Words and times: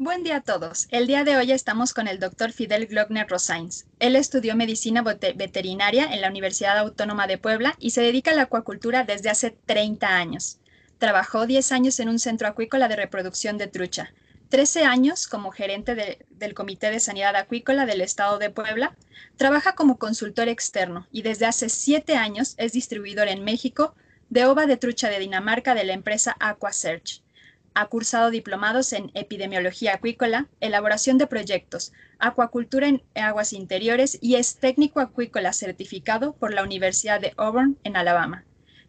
Buen 0.00 0.22
día 0.22 0.36
a 0.36 0.40
todos. 0.42 0.86
El 0.92 1.08
día 1.08 1.24
de 1.24 1.36
hoy 1.36 1.50
estamos 1.50 1.92
con 1.92 2.06
el 2.06 2.20
doctor 2.20 2.52
Fidel 2.52 2.86
Glockner 2.86 3.26
Rosains. 3.26 3.84
Él 3.98 4.14
estudió 4.14 4.54
medicina 4.54 5.02
veterinaria 5.02 6.04
en 6.04 6.20
la 6.20 6.28
Universidad 6.28 6.78
Autónoma 6.78 7.26
de 7.26 7.36
Puebla 7.36 7.74
y 7.80 7.90
se 7.90 8.02
dedica 8.02 8.30
a 8.30 8.34
la 8.34 8.42
acuacultura 8.42 9.02
desde 9.02 9.28
hace 9.28 9.50
30 9.50 10.06
años. 10.06 10.60
Trabajó 10.98 11.48
10 11.48 11.72
años 11.72 11.98
en 11.98 12.10
un 12.10 12.20
centro 12.20 12.46
acuícola 12.46 12.86
de 12.86 12.94
reproducción 12.94 13.58
de 13.58 13.66
trucha, 13.66 14.12
13 14.50 14.84
años 14.84 15.26
como 15.26 15.50
gerente 15.50 15.96
del 16.30 16.54
Comité 16.54 16.92
de 16.92 17.00
Sanidad 17.00 17.34
Acuícola 17.34 17.84
del 17.84 18.00
Estado 18.00 18.38
de 18.38 18.50
Puebla. 18.50 18.94
Trabaja 19.36 19.74
como 19.74 19.98
consultor 19.98 20.46
externo 20.46 21.08
y 21.10 21.22
desde 21.22 21.46
hace 21.46 21.68
7 21.68 22.14
años 22.14 22.54
es 22.58 22.70
distribuidor 22.70 23.26
en 23.26 23.42
México 23.42 23.96
de 24.30 24.46
ova 24.46 24.66
de 24.66 24.76
trucha 24.76 25.08
de 25.08 25.18
Dinamarca 25.18 25.74
de 25.74 25.82
la 25.82 25.94
empresa 25.94 26.36
AquaSearch. 26.38 27.20
Ha 27.80 27.86
cursado 27.86 28.30
diplomados 28.30 28.92
en 28.92 29.12
epidemiología 29.14 29.94
acuícola, 29.94 30.48
elaboración 30.58 31.16
de 31.16 31.28
proyectos, 31.28 31.92
acuacultura 32.18 32.88
en 32.88 33.04
aguas 33.14 33.52
interiores 33.52 34.18
y 34.20 34.34
es 34.34 34.56
técnico 34.56 34.98
acuícola 34.98 35.52
certificado 35.52 36.32
por 36.32 36.52
la 36.52 36.64
Universidad 36.64 37.20
de 37.20 37.34
Auburn 37.36 37.78
en 37.84 37.96
Alabama. 37.96 38.44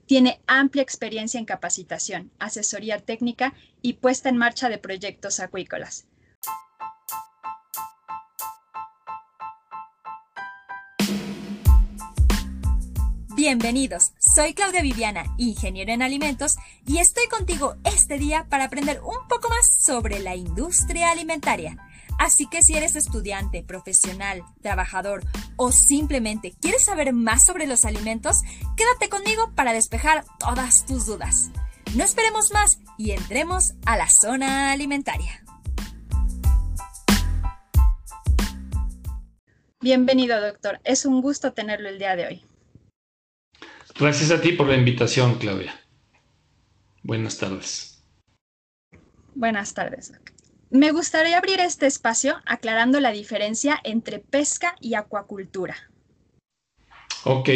Tiene 0.08 0.42
amplia 0.48 0.82
experiencia 0.82 1.40
en 1.40 1.46
capacitación, 1.46 2.32
asesoría 2.40 2.98
técnica 2.98 3.54
y 3.84 3.94
puesta 3.94 4.28
en 4.28 4.38
marcha 4.38 4.70
de 4.70 4.80
proyectos 4.80 5.40
acuícolas. 5.40 6.08
Bienvenidos, 13.42 14.12
soy 14.20 14.54
Claudia 14.54 14.82
Viviana, 14.82 15.24
ingeniera 15.38 15.94
en 15.94 16.02
alimentos, 16.02 16.58
y 16.86 16.98
estoy 16.98 17.26
contigo 17.30 17.78
este 17.86 18.18
día 18.18 18.46
para 18.50 18.66
aprender 18.66 19.00
un 19.00 19.30
poco 19.30 19.48
más 19.48 19.66
sobre 19.82 20.20
la 20.20 20.36
industria 20.36 21.10
alimentaria. 21.10 21.78
Así 22.20 22.48
que 22.48 22.62
si 22.62 22.76
eres 22.76 22.98
estudiante, 22.98 23.64
profesional, 23.64 24.44
trabajador 24.62 25.24
o 25.56 25.72
simplemente 25.72 26.54
quieres 26.60 26.84
saber 26.84 27.14
más 27.14 27.46
sobre 27.46 27.66
los 27.66 27.86
alimentos, 27.86 28.42
quédate 28.76 29.08
conmigo 29.08 29.54
para 29.56 29.72
despejar 29.72 30.26
todas 30.38 30.86
tus 30.86 31.06
dudas. 31.06 31.50
No 31.96 32.04
esperemos 32.04 32.52
más 32.52 32.80
y 32.98 33.12
entremos 33.12 33.72
a 33.86 33.96
la 33.96 34.10
zona 34.10 34.74
alimentaria. 34.74 35.46
Bienvenido, 39.80 40.42
doctor. 40.42 40.82
Es 40.84 41.06
un 41.06 41.22
gusto 41.22 41.54
tenerlo 41.54 41.88
el 41.88 42.00
día 42.00 42.18
de 42.18 42.28
hoy. 42.28 42.49
Gracias 44.00 44.32
a 44.32 44.40
ti 44.40 44.54
por 44.54 44.68
la 44.70 44.78
invitación, 44.78 45.36
Claudia. 45.40 45.78
Buenas 47.04 47.38
tardes. 47.38 48.02
Buenas 49.36 49.74
tardes. 49.74 50.14
Me 50.70 50.92
gustaría 50.92 51.38
abrir 51.38 51.60
este 51.60 51.86
espacio 51.86 52.38
aclarando 52.46 53.02
la 53.02 53.12
diferencia 53.12 53.78
entre 53.84 54.20
pesca 54.20 54.76
y 54.80 54.94
acuacultura. 54.94 55.76
Ok. 57.26 57.50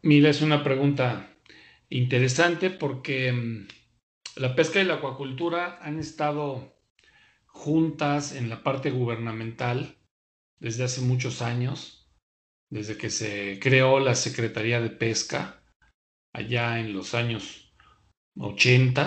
Mira, 0.00 0.30
es 0.30 0.40
una 0.40 0.64
pregunta 0.64 1.36
interesante 1.90 2.70
porque 2.70 3.32
mm, 3.32 3.68
la 4.36 4.56
pesca 4.56 4.80
y 4.80 4.84
la 4.84 4.94
acuacultura 4.94 5.78
han 5.82 5.98
estado 5.98 6.74
juntas 7.48 8.34
en 8.34 8.48
la 8.48 8.62
parte 8.62 8.90
gubernamental 8.90 9.98
desde 10.58 10.84
hace 10.84 11.02
muchos 11.02 11.42
años 11.42 12.03
desde 12.74 12.96
que 12.96 13.08
se 13.08 13.60
creó 13.60 14.00
la 14.00 14.16
Secretaría 14.16 14.80
de 14.80 14.90
Pesca 14.90 15.62
allá 16.34 16.80
en 16.80 16.92
los 16.92 17.14
años 17.14 17.72
80 18.36 19.06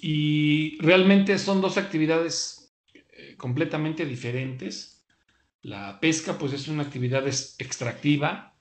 y 0.00 0.78
realmente 0.80 1.38
son 1.38 1.60
dos 1.60 1.76
actividades 1.76 2.72
eh, 2.94 3.36
completamente 3.36 4.06
diferentes. 4.06 5.04
La 5.60 6.00
pesca 6.00 6.38
pues 6.38 6.54
es 6.54 6.66
una 6.68 6.82
actividad 6.82 7.26
extractiva, 7.26 8.56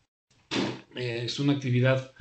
eh, 0.93 1.21
es 1.23 1.39
una 1.39 1.53
actividad 1.53 2.13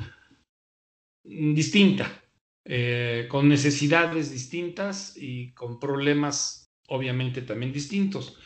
distinta, 1.25 2.23
eh, 2.65 3.27
con 3.29 3.49
necesidades 3.49 4.31
distintas 4.31 5.17
y 5.17 5.51
con 5.55 5.81
problemas 5.81 6.67
obviamente 6.87 7.43
también 7.43 7.73
distintos. 7.73 8.39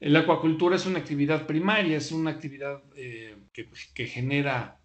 La 0.00 0.20
acuacultura 0.20 0.76
es 0.76 0.86
una 0.86 0.98
actividad 0.98 1.46
primaria, 1.46 1.98
es 1.98 2.10
una 2.10 2.30
actividad 2.30 2.82
eh, 2.96 3.36
que, 3.52 4.06
genera 4.06 4.80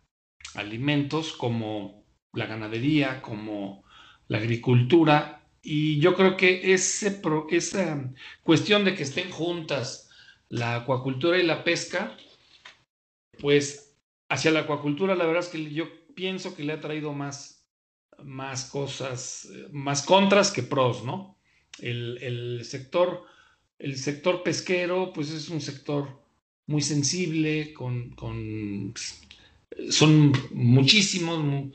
alimentos 0.55 1.31
como 1.31 2.05
la 2.33 2.47
ganadería, 2.47 3.21
como 3.21 3.85
la 4.27 4.39
agricultura, 4.39 5.47
y 5.61 5.99
yo 5.99 6.15
creo 6.15 6.35
que 6.35 6.73
ese, 6.73 7.21
esa 7.49 8.13
cuestión 8.43 8.83
de 8.83 8.93
que 8.93 9.03
estén 9.03 9.31
juntas 9.31 10.09
la 10.49 10.75
acuacultura 10.75 11.39
y 11.39 11.43
la 11.43 11.63
pesca, 11.63 12.17
pues 13.39 13.97
hacia 14.27 14.51
la 14.51 14.61
acuacultura 14.61 15.15
la 15.15 15.25
verdad 15.25 15.43
es 15.43 15.49
que 15.49 15.73
yo 15.73 15.85
pienso 16.13 16.55
que 16.55 16.63
le 16.65 16.73
ha 16.73 16.81
traído 16.81 17.13
más, 17.13 17.65
más 18.21 18.69
cosas, 18.69 19.49
más 19.71 20.05
contras 20.05 20.51
que 20.51 20.61
pros, 20.61 21.05
¿no? 21.05 21.39
El, 21.79 22.17
el 22.21 22.65
sector 22.65 23.23
el 23.79 23.97
sector 23.97 24.43
pesquero, 24.43 25.11
pues 25.13 25.31
es 25.31 25.49
un 25.49 25.61
sector 25.61 26.21
muy 26.67 26.81
sensible, 26.81 27.73
con, 27.73 28.93
son 29.89 30.31
muchísimos, 30.51 31.71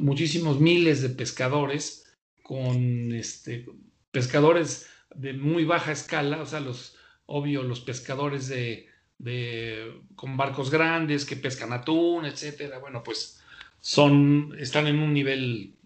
muchísimos 0.00 0.60
miles 0.60 1.02
de 1.02 1.10
pescadores, 1.10 2.04
con 2.42 3.12
este, 3.12 3.66
pescadores 4.10 4.88
de 5.14 5.32
muy 5.32 5.64
baja 5.64 5.92
escala, 5.92 6.42
o 6.42 6.46
sea, 6.46 6.60
los, 6.60 6.96
obvio, 7.26 7.62
los 7.62 7.80
pescadores 7.80 8.48
de, 8.48 8.88
de, 9.18 10.00
con 10.16 10.36
barcos 10.36 10.70
grandes 10.70 11.24
que 11.24 11.36
pescan 11.36 11.72
atún, 11.72 12.26
etcétera, 12.26 12.78
bueno, 12.78 13.02
pues 13.02 13.40
son, 13.80 14.54
están 14.58 14.86
en 14.86 14.98
un 14.98 15.14
nivel 15.14 15.76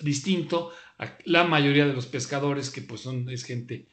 distinto. 0.00 0.72
La 1.24 1.44
mayoría 1.44 1.86
de 1.86 1.94
los 1.94 2.06
pescadores 2.06 2.70
que 2.70 2.82
pues 2.82 3.02
son, 3.02 3.28
es 3.30 3.44
gente 3.44 3.86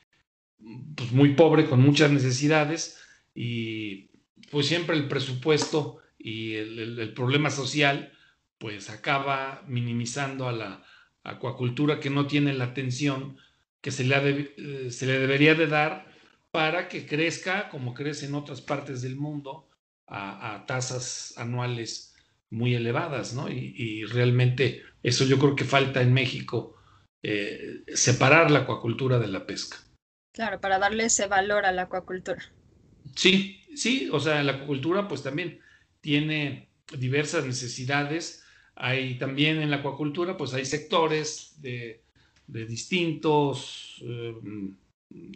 pues 0.96 1.12
muy 1.12 1.34
pobre, 1.36 1.66
con 1.66 1.82
muchas 1.82 2.12
necesidades 2.12 3.00
y 3.34 4.10
pues 4.52 4.68
siempre 4.68 4.96
el 4.96 5.08
presupuesto 5.08 6.00
y 6.18 6.56
el, 6.56 7.14
problema 7.14 7.50
social 7.50 8.14
pues 8.58 8.90
acaba 8.90 9.64
minimizando 9.68 10.48
a 10.48 10.52
la 10.52 10.84
acuacultura 11.24 12.00
que 12.00 12.10
no 12.10 12.26
tiene 12.28 12.54
la 12.54 12.66
atención 12.66 13.38
que 13.82 13.92
se 13.92 14.04
le, 14.04 14.54
eh, 14.58 14.92
se 14.92 15.06
le 15.06 15.20
debería 15.20 15.54
de 15.54 15.68
dar 15.68 16.08
para 16.52 16.88
que 16.90 17.06
crezca 17.06 17.70
como 17.70 17.94
crece 17.94 18.26
en 18.26 18.36
otras 18.36 18.62
partes 18.62 19.02
del 19.02 19.16
mundo 19.16 19.70
a, 20.08 20.64
tasas 20.68 21.34
anuales 21.38 22.16
muy 22.50 22.76
elevadas, 22.76 23.34
¿no? 23.34 23.50
Y, 23.50 24.06
realmente 24.06 24.84
eso 25.04 25.26
yo 25.26 25.38
creo 25.38 25.56
que 25.56 25.66
falta 25.66 26.02
en 26.02 26.14
México, 26.14 26.76
eh, 27.22 27.84
separar 27.94 28.50
la 28.52 28.60
acuacultura 28.60 29.20
de 29.20 29.28
la 29.28 29.46
pesca. 29.46 29.78
Claro, 30.38 30.62
para 30.62 30.78
darle 30.78 31.06
ese 31.06 31.26
valor 31.26 31.66
a 31.66 31.72
la 31.72 31.82
acuacultura. 31.82 32.40
Sí, 33.16 33.60
sí, 33.76 34.08
o 34.12 34.20
sea, 34.20 34.44
la 34.44 34.52
acuacultura 34.52 35.08
pues 35.08 35.24
también 35.24 35.60
tiene 36.00 36.70
diversas 36.96 37.44
necesidades. 37.44 38.44
Hay 38.76 39.18
también 39.18 39.60
en 39.60 39.72
la 39.72 39.78
acuacultura 39.78 40.38
pues 40.38 40.54
hay 40.54 40.66
sectores 40.66 41.60
de, 41.60 42.04
distintos 42.46 44.00
eh, 44.04 44.36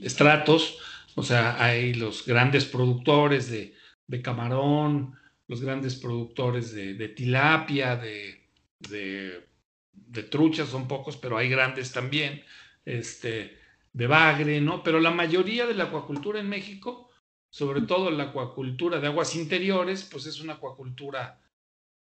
estratos, 0.03 0.77
o 1.15 1.23
sea, 1.23 1.55
hay 1.63 1.95
los 1.95 2.23
grandes 2.23 2.65
productores 2.65 3.49
de, 3.49 3.73
camarón, 4.21 5.15
los 5.47 5.61
grandes 5.61 5.95
productores 5.95 6.73
de, 6.73 7.07
tilapia, 7.07 7.95
de, 7.95 8.39
de, 8.77 10.23
truchas, 10.29 10.69
son 10.69 10.87
pocos, 10.87 11.17
pero 11.17 11.37
hay 11.39 11.49
grandes 11.49 11.91
también. 11.91 12.43
Este, 12.85 13.60
de 13.93 14.07
bagre, 14.07 14.61
¿no? 14.61 14.83
Pero 14.83 14.99
la 14.99 15.11
mayoría 15.11 15.65
de 15.65 15.73
la 15.73 15.85
acuacultura 15.85 16.39
en 16.39 16.49
México, 16.49 17.09
sobre 17.49 17.81
todo 17.81 18.09
la 18.11 18.25
acuacultura 18.25 18.99
de 18.99 19.07
aguas 19.07 19.35
interiores, 19.35 20.07
pues 20.09 20.25
es 20.25 20.39
una 20.39 20.53
acuacultura 20.53 21.41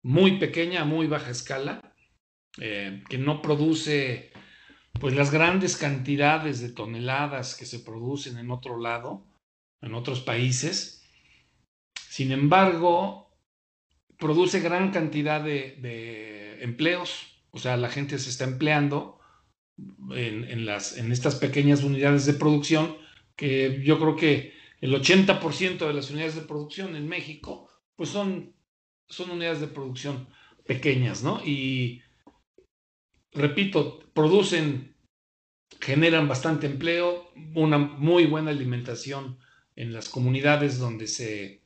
muy 0.03 0.37
pequeña, 0.37 0.85
muy 0.85 1.07
baja 1.07 1.31
escala, 1.31 1.95
eh, 2.59 3.03
que 3.09 3.17
no 3.17 3.41
produce 3.41 4.31
pues 4.99 5.15
las 5.15 5.31
grandes 5.31 5.77
cantidades 5.77 6.61
de 6.61 6.69
toneladas 6.69 7.55
que 7.55 7.65
se 7.65 7.79
producen 7.79 8.37
en 8.37 8.51
otro 8.51 8.79
lado, 8.79 9.25
en 9.81 9.93
otros 9.93 10.21
países. 10.21 11.03
Sin 12.09 12.31
embargo, 12.31 13.31
produce 14.17 14.59
gran 14.59 14.91
cantidad 14.91 15.41
de, 15.41 15.77
de 15.79 16.63
empleos, 16.63 17.41
o 17.51 17.59
sea, 17.59 17.77
la 17.77 17.89
gente 17.89 18.19
se 18.19 18.29
está 18.29 18.43
empleando 18.43 19.18
en, 20.11 20.65
las, 20.65 20.97
en 20.97 21.11
estas 21.11 21.35
pequeñas 21.35 21.83
unidades 21.83 22.25
de 22.25 22.33
producción, 22.33 22.97
que 23.35 23.81
yo 23.83 23.99
creo 23.99 24.15
que 24.15 24.53
el 24.81 24.93
80% 24.93 25.87
de 25.87 25.93
las 25.93 26.09
unidades 26.09 26.35
de 26.35 26.41
producción 26.41 26.95
en 26.95 27.07
México, 27.07 27.69
pues 27.95 28.09
son, 28.09 28.53
son 29.07 29.31
unidades 29.31 29.61
de 29.61 29.67
producción 29.67 30.27
pequeñas, 30.65 31.23
¿no? 31.23 31.41
Y 31.45 32.01
repito, 33.33 33.99
producen 34.13 34.95
generan 35.79 36.27
bastante 36.27 36.67
empleo, 36.67 37.31
una 37.55 37.77
muy 37.77 38.25
buena 38.25 38.51
alimentación 38.51 39.37
en 39.75 39.93
las 39.93 40.09
comunidades 40.09 40.77
donde 40.77 41.07
se, 41.07 41.61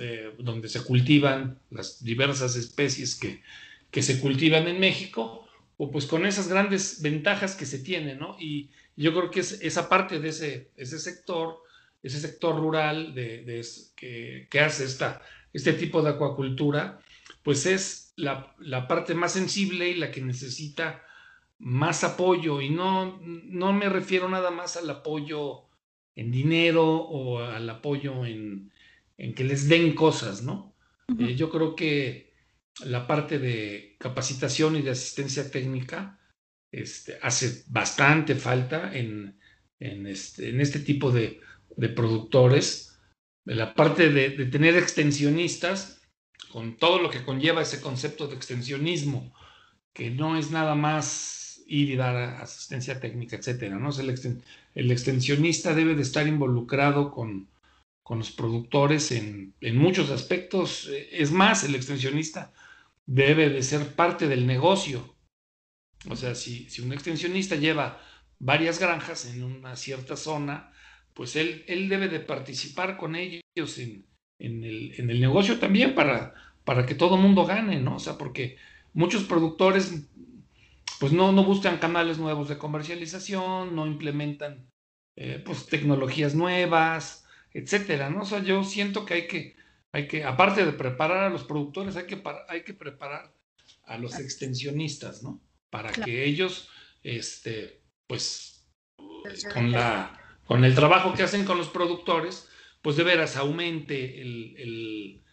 eh, 0.00 0.34
donde 0.38 0.68
se 0.68 0.82
cultivan 0.82 1.60
las 1.70 2.02
diversas 2.04 2.56
especies 2.56 3.16
que, 3.16 3.42
que, 3.90 4.02
se 4.02 4.20
cultivan 4.20 4.68
en 4.68 4.78
México, 4.78 5.47
o 5.78 5.90
pues 5.90 6.06
con 6.06 6.26
esas 6.26 6.48
grandes 6.48 7.00
ventajas 7.00 7.54
que 7.54 7.64
se 7.64 7.78
tienen, 7.78 8.18
¿no? 8.18 8.36
Y 8.38 8.70
yo 8.96 9.12
creo 9.14 9.30
que 9.30 9.40
es, 9.40 9.60
esa 9.62 9.88
parte 9.88 10.18
de 10.18 10.28
ese, 10.28 10.70
ese 10.76 10.98
sector, 10.98 11.62
ese 12.02 12.20
sector 12.20 12.56
rural 12.56 13.14
de, 13.14 13.44
de 13.44 13.64
que, 13.96 14.48
que, 14.50 14.60
hace 14.60 14.84
esta, 14.84 15.22
este 15.52 15.72
tipo 15.72 16.02
de 16.02 16.10
acuacultura, 16.10 16.98
pues 17.44 17.64
es 17.64 18.12
la, 18.16 18.54
la 18.58 18.88
parte 18.88 19.14
más 19.14 19.32
sensible 19.32 19.88
y 19.88 19.94
la 19.94 20.10
que 20.10 20.20
necesita 20.20 21.04
más 21.60 22.02
apoyo 22.04 22.60
y 22.60 22.70
no, 22.70 23.20
no 23.22 23.72
me 23.72 23.88
refiero 23.88 24.28
nada 24.28 24.50
más 24.50 24.76
al 24.76 24.90
apoyo 24.90 25.62
en 26.16 26.32
dinero 26.32 26.84
o 26.84 27.38
al 27.38 27.70
apoyo 27.70 28.26
en, 28.26 28.72
en 29.16 29.34
que 29.34 29.44
les 29.44 29.68
den 29.68 29.94
cosas, 29.94 30.42
¿no? 30.42 30.74
eh, 31.18 31.34
yo 31.36 31.50
creo 31.50 31.74
que 31.74 32.27
la 32.84 33.06
parte 33.06 33.38
de 33.38 33.96
capacitación 33.98 34.76
y 34.76 34.82
de 34.82 34.90
asistencia 34.90 35.50
técnica 35.50 36.18
este, 36.70 37.18
hace 37.22 37.64
bastante 37.68 38.34
falta 38.34 38.94
en, 38.94 39.36
este, 39.78 40.50
en 40.50 40.60
este 40.60 40.80
tipo 40.80 41.10
de, 41.10 41.40
de 41.76 41.88
productores. 41.88 42.98
La 43.44 43.74
parte 43.74 44.10
de, 44.10 44.30
de 44.30 44.46
tener 44.46 44.76
extensionistas, 44.76 46.02
con 46.52 46.76
todo 46.76 47.00
lo 47.00 47.10
que 47.10 47.24
conlleva 47.24 47.62
ese 47.62 47.80
concepto 47.80 48.26
de 48.28 48.36
extensionismo, 48.36 49.34
que 49.94 50.10
no 50.10 50.38
es 50.38 50.50
nada 50.50 50.74
más 50.74 51.62
ir 51.66 51.90
y 51.90 51.96
dar 51.96 52.16
asistencia 52.42 52.98
técnica, 52.98 53.36
etcétera. 53.36 53.78
¿no? 53.78 53.90
el, 53.90 54.38
el, 54.74 54.90
extensionista 54.90 55.74
debe 55.74 55.94
de 55.94 56.02
estar 56.02 56.26
involucrado 56.26 57.10
con, 57.10 57.48
con 58.02 58.18
los 58.18 58.30
productores 58.30 59.12
en, 59.12 59.54
en, 59.60 59.76
muchos 59.76 60.10
aspectos. 60.10 60.90
Es 61.12 61.30
más, 61.30 61.64
el 61.64 61.74
extensionista 61.74 62.52
debe 63.08 63.48
de 63.48 63.62
ser 63.62 63.94
parte 63.94 64.28
del 64.28 64.46
negocio. 64.46 65.16
O 66.10 66.14
sea, 66.14 66.34
si, 66.34 66.68
si 66.68 66.82
un 66.82 66.92
extensionista 66.92 67.56
lleva 67.56 68.00
varias 68.38 68.78
granjas 68.78 69.26
en 69.26 69.42
una 69.42 69.74
cierta 69.76 70.14
zona, 70.14 70.72
pues 71.14 71.34
él, 71.34 71.64
él 71.66 71.88
debe 71.88 72.08
de 72.08 72.20
participar 72.20 72.98
con 72.98 73.16
ellos 73.16 73.42
en, 73.78 74.06
en, 74.38 74.62
el, 74.62 74.94
en 75.00 75.10
el 75.10 75.20
negocio 75.20 75.58
también 75.58 75.94
para, 75.94 76.34
para 76.64 76.84
que 76.84 76.94
todo 76.94 77.16
el 77.16 77.22
mundo 77.22 77.46
gane, 77.46 77.80
¿no? 77.80 77.96
O 77.96 77.98
sea, 77.98 78.18
porque 78.18 78.58
muchos 78.92 79.24
productores 79.24 80.06
pues 81.00 81.12
no, 81.12 81.32
no 81.32 81.44
buscan 81.44 81.78
canales 81.78 82.18
nuevos 82.18 82.48
de 82.48 82.58
comercialización, 82.58 83.74
no 83.74 83.86
implementan 83.86 84.68
eh, 85.16 85.42
pues 85.44 85.66
tecnologías 85.66 86.34
nuevas, 86.34 87.26
etcétera, 87.54 88.10
¿no? 88.10 88.22
O 88.22 88.24
sea, 88.26 88.42
yo 88.42 88.64
siento 88.64 89.06
que 89.06 89.14
hay 89.14 89.26
que, 89.26 89.56
hay 89.92 90.06
que, 90.08 90.24
aparte 90.24 90.64
de 90.64 90.72
preparar 90.72 91.24
a 91.24 91.30
los 91.30 91.44
productores, 91.44 91.96
hay 91.96 92.06
que, 92.06 92.22
hay 92.48 92.62
que 92.62 92.74
preparar 92.74 93.34
a 93.84 93.98
los 93.98 94.18
extensionistas, 94.18 95.22
¿no? 95.22 95.42
Para 95.70 95.92
que 95.92 96.24
ellos, 96.24 96.68
este, 97.02 97.82
pues, 98.06 98.68
con 99.52 99.72
la, 99.72 100.18
con 100.46 100.64
el 100.64 100.74
trabajo 100.74 101.14
que 101.14 101.22
hacen 101.22 101.44
con 101.44 101.58
los 101.58 101.68
productores, 101.68 102.48
pues 102.82 102.96
de 102.96 103.04
veras 103.04 103.36
aumente 103.36 104.20
el, 104.20 104.54
el, 104.56 105.24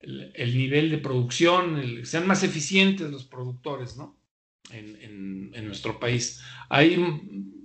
el, 0.00 0.32
el 0.34 0.56
nivel 0.56 0.90
de 0.90 0.98
producción, 0.98 2.04
sean 2.04 2.26
más 2.26 2.42
eficientes 2.42 3.10
los 3.10 3.24
productores, 3.24 3.96
¿no? 3.96 4.18
en, 4.70 5.50
en, 5.54 5.66
nuestro 5.66 5.98
país. 5.98 6.40
Hay, 6.68 6.98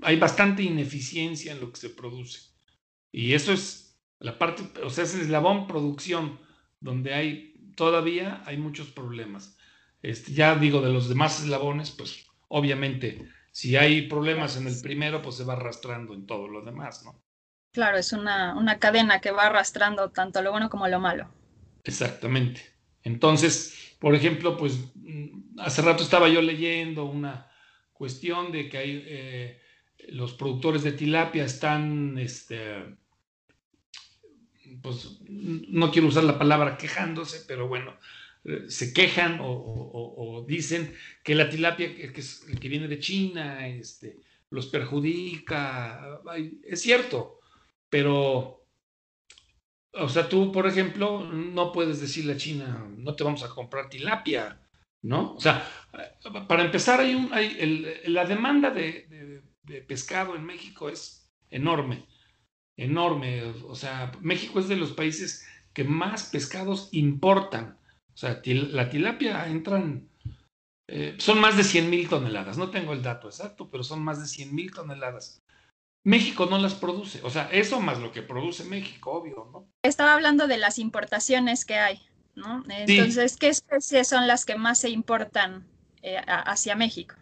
hay 0.01 0.17
bastante 0.17 0.63
ineficiencia 0.63 1.51
en 1.51 1.59
lo 1.59 1.71
que 1.71 1.79
se 1.79 1.89
produce. 1.89 2.51
Y 3.11 3.33
eso 3.33 3.53
es 3.53 3.82
la 4.23 4.39
parte, 4.39 4.63
o 4.81 4.89
sea, 4.89 5.03
es 5.03 5.13
el 5.15 5.21
eslabón 5.21 5.67
producción, 5.67 6.39
donde 6.79 7.13
hay 7.13 7.53
todavía 7.75 8.41
hay 8.45 8.55
muchos 8.55 8.87
problemas. 8.87 9.57
Este, 10.01 10.31
ya 10.31 10.55
digo, 10.55 10.81
de 10.81 10.93
los 10.93 11.09
demás 11.09 11.41
eslabones, 11.41 11.91
pues 11.91 12.25
obviamente, 12.47 13.27
si 13.51 13.75
hay 13.75 14.03
problemas 14.03 14.55
en 14.55 14.67
el 14.67 14.79
primero, 14.81 15.21
pues 15.21 15.35
se 15.35 15.43
va 15.43 15.53
arrastrando 15.53 16.13
en 16.13 16.25
todo 16.25 16.47
lo 16.47 16.61
demás, 16.61 17.03
¿no? 17.03 17.21
Claro, 17.73 17.97
es 17.97 18.13
una, 18.13 18.55
una 18.55 18.79
cadena 18.79 19.19
que 19.19 19.31
va 19.31 19.47
arrastrando 19.47 20.09
tanto 20.11 20.41
lo 20.41 20.51
bueno 20.51 20.69
como 20.69 20.87
lo 20.87 21.01
malo. 21.01 21.27
Exactamente. 21.83 22.61
Entonces, 23.01 23.97
por 23.99 24.15
ejemplo, 24.15 24.55
pues 24.55 24.93
mm, 24.95 25.59
hace 25.59 25.81
rato 25.81 26.01
estaba 26.01 26.29
yo 26.29 26.41
leyendo 26.41 27.03
una 27.03 27.51
cuestión 27.91 28.53
de 28.53 28.69
que 28.69 28.77
hay, 28.77 29.03
eh, 29.05 29.61
los 30.07 30.33
productores 30.33 30.83
de 30.83 30.93
tilapia 30.93 31.43
están, 31.43 32.17
este, 32.17 33.02
pues 34.83 35.17
no 35.27 35.91
quiero 35.91 36.09
usar 36.09 36.25
la 36.25 36.37
palabra 36.37 36.77
quejándose, 36.77 37.43
pero 37.47 37.67
bueno, 37.67 37.97
eh, 38.43 38.65
se 38.67 38.93
quejan 38.93 39.39
o, 39.41 40.45
dicen 40.47 40.93
que 41.23 41.33
la 41.33 41.49
tilapia 41.49 41.95
que, 41.95 42.11
que 42.11 42.69
viene 42.69 42.87
de 42.87 42.99
China 42.99 43.67
este, 43.67 44.19
los 44.49 44.67
perjudica. 44.67 46.21
Es 46.63 46.81
cierto, 46.81 47.39
pero 47.89 48.63
o 49.93 50.09
sea, 50.09 50.27
tú, 50.27 50.51
por 50.51 50.67
ejemplo, 50.67 51.23
no 51.23 51.71
puedes 51.71 52.01
decirle 52.01 52.33
a 52.33 52.37
China, 52.37 52.87
no 52.97 53.15
te 53.15 53.23
vamos 53.23 53.43
a 53.43 53.49
comprar 53.49 53.89
tilapia, 53.89 54.59
¿no? 55.03 55.35
O 55.35 55.39
sea, 55.39 55.69
para 56.47 56.63
empezar, 56.63 56.99
hay 56.99 57.13
un, 57.13 57.31
hay 57.31 57.55
el, 57.59 58.13
la 58.13 58.25
demanda 58.25 58.71
de, 58.71 59.05
de, 59.07 59.41
de, 59.63 59.81
pescado 59.81 60.35
en 60.35 60.45
México 60.45 60.89
es 60.89 61.31
enorme, 61.51 62.05
enorme. 62.77 63.43
O 63.67 63.75
sea, 63.75 64.11
México 64.21 64.59
es 64.59 64.67
de 64.67 64.75
los 64.75 64.91
países 64.91 65.45
que 65.73 65.83
más 65.83 66.29
pescados 66.29 66.89
importan. 66.91 67.77
O 68.13 68.17
sea, 68.17 68.41
la 68.45 68.89
tilapia 68.89 69.47
entran, 69.47 70.07
eh, 70.87 71.15
son 71.17 71.39
más 71.39 71.57
de 71.57 71.63
100 71.63 71.89
mil 71.89 72.07
toneladas, 72.07 72.57
no 72.57 72.69
tengo 72.69 72.93
el 72.93 73.01
dato 73.01 73.27
exacto, 73.27 73.69
pero 73.71 73.83
son 73.83 74.03
más 74.03 74.19
de 74.19 74.27
100 74.27 74.53
mil 74.53 74.71
toneladas 74.71 75.43
México 76.03 76.47
no 76.49 76.57
las 76.57 76.73
produce. 76.73 77.21
O 77.23 77.29
sea, 77.29 77.49
eso 77.51 77.79
más 77.79 77.99
lo 77.99 78.11
que 78.11 78.21
produce 78.21 78.65
México, 78.65 79.11
obvio, 79.11 79.49
¿no? 79.51 79.67
Estaba 79.83 80.13
hablando 80.13 80.47
de 80.47 80.57
las 80.57 80.77
importaciones 80.77 81.65
que 81.65 81.75
hay, 81.75 82.01
¿no? 82.35 82.63
Entonces, 82.69 83.33
sí. 83.33 83.37
¿qué 83.39 83.47
especies 83.49 84.07
son 84.07 84.27
las 84.27 84.45
que 84.45 84.55
más 84.55 84.79
se 84.79 84.89
importan 84.89 85.65
eh, 86.01 86.17
hacia 86.25 86.75
México? 86.75 87.15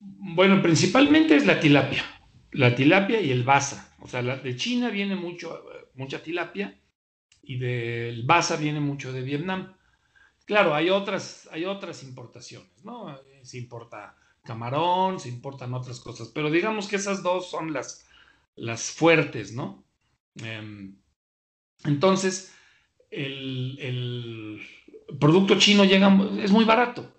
Bueno, 0.00 0.60
principalmente 0.60 1.36
es 1.36 1.46
la 1.46 1.60
tilapia. 1.60 2.04
La 2.50 2.74
tilapia 2.74 3.20
y 3.20 3.30
el 3.30 3.44
basa. 3.44 3.85
O 4.00 4.08
sea, 4.08 4.22
la, 4.22 4.36
de 4.36 4.56
China 4.56 4.90
viene 4.90 5.16
mucho, 5.16 5.64
mucha 5.94 6.22
tilapia 6.22 6.78
y 7.42 7.58
del 7.58 8.24
basa 8.24 8.56
viene 8.56 8.80
mucho 8.80 9.12
de 9.12 9.22
Vietnam. 9.22 9.74
Claro, 10.44 10.74
hay 10.74 10.90
otras, 10.90 11.48
hay 11.52 11.64
otras 11.64 12.02
importaciones, 12.02 12.84
¿no? 12.84 13.18
Se 13.42 13.58
importa 13.58 14.16
camarón, 14.44 15.18
se 15.18 15.28
importan 15.28 15.74
otras 15.74 16.00
cosas, 16.00 16.28
pero 16.28 16.50
digamos 16.50 16.86
que 16.86 16.96
esas 16.96 17.22
dos 17.22 17.50
son 17.50 17.72
las, 17.72 18.06
las 18.54 18.90
fuertes, 18.90 19.52
¿no? 19.52 19.84
Eh, 20.42 20.92
entonces, 21.84 22.54
el, 23.10 23.78
el, 23.80 24.66
producto 25.18 25.58
chino 25.58 25.84
llega, 25.84 26.08
es 26.40 26.50
muy 26.50 26.64
barato. 26.64 27.12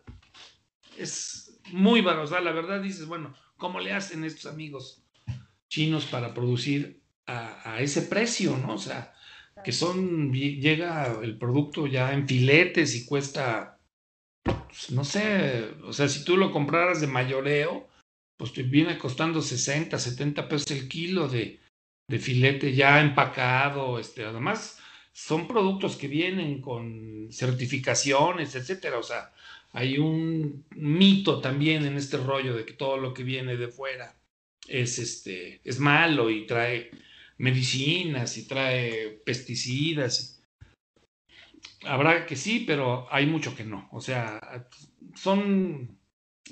Es 0.97 1.59
muy 1.71 2.01
barato. 2.01 2.23
O 2.23 2.27
sea, 2.27 2.41
la 2.41 2.51
verdad 2.51 2.81
dices, 2.81 3.05
bueno, 3.07 3.35
¿cómo 3.57 3.79
le 3.79 3.93
hacen 3.93 4.23
estos 4.23 4.51
amigos 4.51 5.06
chinos 5.77 6.07
para 6.07 6.33
producir 6.33 7.01
a, 7.27 7.73
a 7.73 7.81
ese 7.81 8.01
precio, 8.01 8.57
¿no? 8.57 8.73
O 8.73 8.77
sea, 8.79 9.13
que 9.63 9.71
son, 9.71 10.33
llega 10.33 11.19
el 11.21 11.37
producto 11.37 11.85
ya 11.85 12.13
en 12.13 12.27
filetes 12.27 12.95
y 12.95 13.05
cuesta, 13.05 13.77
pues, 14.43 14.89
no 14.89 15.03
sé, 15.03 15.69
o 15.83 15.93
sea, 15.93 16.07
si 16.09 16.25
tú 16.25 16.35
lo 16.35 16.51
compraras 16.51 16.99
de 16.99 17.05
mayoreo, 17.05 17.87
pues 18.37 18.53
te 18.53 18.63
viene 18.63 18.97
costando 18.97 19.39
60, 19.39 19.99
70 19.99 20.49
pesos 20.49 20.71
el 20.71 20.87
kilo 20.87 21.27
de, 21.27 21.59
de 22.09 22.19
filete 22.19 22.73
ya 22.73 22.99
empacado. 22.99 23.99
Este, 23.99 24.25
además, 24.25 24.79
son 25.13 25.47
productos 25.47 25.95
que 25.95 26.07
vienen 26.07 26.59
con 26.59 27.27
certificaciones, 27.31 28.55
etcétera. 28.55 28.97
O 28.97 29.03
sea, 29.03 29.31
hay 29.73 29.99
un 29.99 30.65
mito 30.75 31.39
también 31.39 31.85
en 31.85 31.97
este 31.97 32.17
rollo 32.17 32.55
de 32.55 32.65
que 32.65 32.73
todo 32.73 32.97
lo 32.97 33.13
que 33.13 33.23
viene 33.23 33.57
de 33.57 33.67
fuera 33.67 34.17
es, 34.67 34.99
este, 34.99 35.61
es 35.63 35.79
malo 35.79 36.29
y 36.29 36.45
trae 36.45 36.91
medicinas 37.37 38.37
y 38.37 38.47
trae 38.47 39.21
pesticidas. 39.25 40.43
Habrá 41.83 42.25
que 42.25 42.35
sí, 42.35 42.63
pero 42.65 43.07
hay 43.11 43.25
mucho 43.25 43.55
que 43.55 43.63
no. 43.63 43.87
O 43.91 44.01
sea, 44.01 44.67
son 45.15 45.99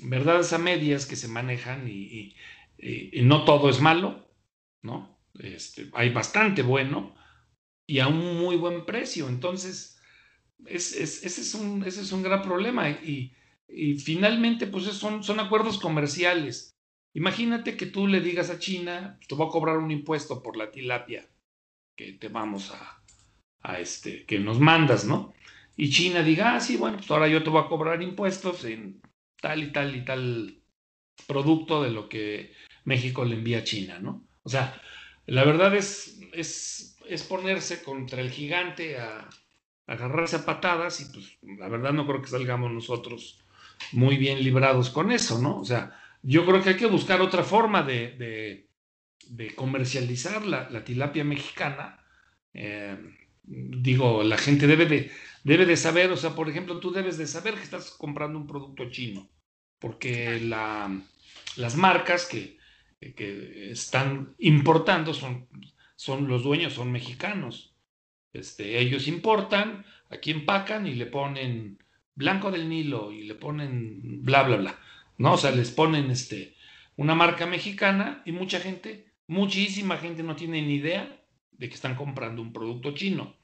verdades 0.02 0.52
a 0.52 0.58
medias 0.58 1.06
que 1.06 1.16
se 1.16 1.28
manejan 1.28 1.88
y, 1.88 2.34
no 3.22 3.44
todo 3.44 3.70
es 3.70 3.80
malo, 3.80 4.28
¿no? 4.82 5.18
Este, 5.38 5.90
hay 5.94 6.10
bastante 6.10 6.62
bueno 6.62 7.14
y 7.86 8.00
a 8.00 8.08
un 8.08 8.38
muy 8.38 8.56
buen 8.56 8.84
precio. 8.84 9.28
Entonces, 9.28 10.00
es, 10.66 10.94
es, 10.94 11.24
ese, 11.24 11.40
es 11.40 11.54
un, 11.54 11.82
ese 11.84 12.02
es 12.02 12.12
un 12.12 12.22
gran 12.22 12.42
problema. 12.42 12.90
Y, 12.90 13.34
y 13.68 13.98
finalmente, 13.98 14.66
pues 14.66 14.84
son, 14.84 15.24
son 15.24 15.40
acuerdos 15.40 15.78
comerciales. 15.78 16.75
Imagínate 17.16 17.78
que 17.78 17.86
tú 17.86 18.06
le 18.06 18.20
digas 18.20 18.50
a 18.50 18.58
China, 18.58 19.18
te 19.26 19.34
voy 19.34 19.46
a 19.46 19.50
cobrar 19.50 19.78
un 19.78 19.90
impuesto 19.90 20.42
por 20.42 20.58
la 20.58 20.70
tilapia 20.70 21.26
que 21.96 22.12
te 22.12 22.28
vamos 22.28 22.72
a, 22.72 23.02
a 23.62 23.80
este, 23.80 24.26
que 24.26 24.38
nos 24.38 24.60
mandas, 24.60 25.06
¿no? 25.06 25.32
Y 25.78 25.88
China 25.88 26.22
diga, 26.22 26.54
ah, 26.54 26.60
sí, 26.60 26.76
bueno, 26.76 26.98
pues 26.98 27.10
ahora 27.10 27.26
yo 27.26 27.42
te 27.42 27.48
voy 27.48 27.62
a 27.62 27.68
cobrar 27.68 28.02
impuestos 28.02 28.66
en 28.66 29.00
tal 29.40 29.62
y 29.62 29.72
tal 29.72 29.96
y 29.96 30.04
tal 30.04 30.60
producto 31.26 31.82
de 31.82 31.90
lo 31.90 32.10
que 32.10 32.52
México 32.84 33.24
le 33.24 33.36
envía 33.36 33.60
a 33.60 33.64
China, 33.64 33.98
¿no? 33.98 34.28
O 34.42 34.50
sea, 34.50 34.78
la 35.24 35.42
verdad 35.44 35.74
es, 35.74 36.20
es, 36.34 36.98
es 37.08 37.22
ponerse 37.22 37.82
contra 37.82 38.20
el 38.20 38.30
gigante 38.30 38.98
a, 38.98 39.26
agarrarse 39.86 40.36
a 40.36 40.44
patadas 40.44 41.00
y 41.00 41.06
pues 41.06 41.38
la 41.58 41.68
verdad 41.68 41.94
no 41.94 42.06
creo 42.06 42.20
que 42.20 42.28
salgamos 42.28 42.70
nosotros 42.72 43.42
muy 43.92 44.18
bien 44.18 44.42
librados 44.42 44.90
con 44.90 45.12
eso, 45.12 45.40
¿no? 45.40 45.60
O 45.60 45.64
sea, 45.64 45.98
yo 46.26 46.44
creo 46.44 46.60
que 46.60 46.70
hay 46.70 46.76
que 46.76 46.86
buscar 46.86 47.20
otra 47.20 47.44
forma 47.44 47.84
de, 47.84 48.66
de, 49.28 49.54
comercializar 49.54 50.44
la, 50.44 50.84
tilapia 50.84 51.22
mexicana. 51.22 52.00
Eh, 52.52 52.96
digo, 53.44 54.24
la 54.24 54.36
gente 54.36 54.66
debe 54.66 54.86
de, 54.86 55.12
debe 55.44 55.66
de 55.66 55.76
saber, 55.76 56.10
o 56.10 56.16
sea, 56.16 56.30
por 56.34 56.48
ejemplo, 56.48 56.80
tú 56.80 56.90
debes 56.90 57.16
de 57.16 57.28
saber 57.28 57.54
que 57.54 57.62
estás 57.62 57.92
comprando 57.92 58.40
un 58.40 58.48
producto 58.48 58.90
chino, 58.90 59.28
porque 59.78 60.40
la, 60.40 61.00
las 61.54 61.76
marcas 61.76 62.26
que, 62.26 62.58
que 63.14 63.70
están 63.70 64.34
importando 64.38 65.14
son, 65.14 65.46
son 65.94 66.26
los 66.26 66.42
dueños, 66.42 66.72
son 66.72 66.90
mexicanos. 66.90 67.76
Este, 68.32 68.80
ellos 68.80 69.06
importan, 69.06 69.86
aquí 70.10 70.32
empacan 70.32 70.88
y 70.88 70.94
le 70.94 71.06
ponen 71.06 71.78
blanco 72.16 72.50
del 72.50 72.68
Nilo 72.68 73.12
y 73.12 73.22
le 73.22 73.36
ponen 73.36 74.24
bla, 74.24 74.42
bla, 74.42 74.56
bla. 74.56 74.80
¿No? 75.18 75.34
O 75.34 75.38
sea, 75.38 75.50
les 75.50 75.70
ponen 75.70 76.10
este, 76.10 76.56
una 76.96 77.14
marca 77.14 77.46
mexicana 77.46 78.22
y 78.24 78.32
mucha 78.32 78.60
gente, 78.60 79.12
muchísima 79.26 79.96
gente 79.96 80.22
no 80.22 80.36
tiene 80.36 80.62
ni 80.62 80.74
idea 80.74 81.22
de 81.52 81.68
que 81.68 81.74
están 81.74 81.94
comprando 81.94 82.42
un 82.42 82.52
producto 82.52 82.94
chino. 82.94 83.36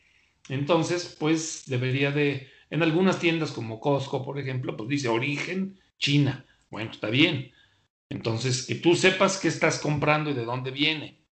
Entonces, 0.48 1.16
pues 1.18 1.64
debería 1.66 2.10
de, 2.10 2.50
en 2.70 2.82
algunas 2.82 3.18
tiendas 3.18 3.52
como 3.52 3.80
Costco, 3.80 4.24
por 4.24 4.38
ejemplo, 4.38 4.76
pues 4.76 4.88
dice 4.88 5.08
origen 5.08 5.80
China. 5.98 6.44
Bueno, 6.70 6.90
está 6.90 7.08
bien. 7.08 7.52
Entonces, 8.08 8.66
que 8.66 8.74
tú 8.74 8.94
sepas 8.94 9.38
qué 9.38 9.48
estás 9.48 9.78
comprando 9.78 10.30
y 10.30 10.34
de 10.34 10.44
dónde 10.44 10.70
viene. 10.70 11.24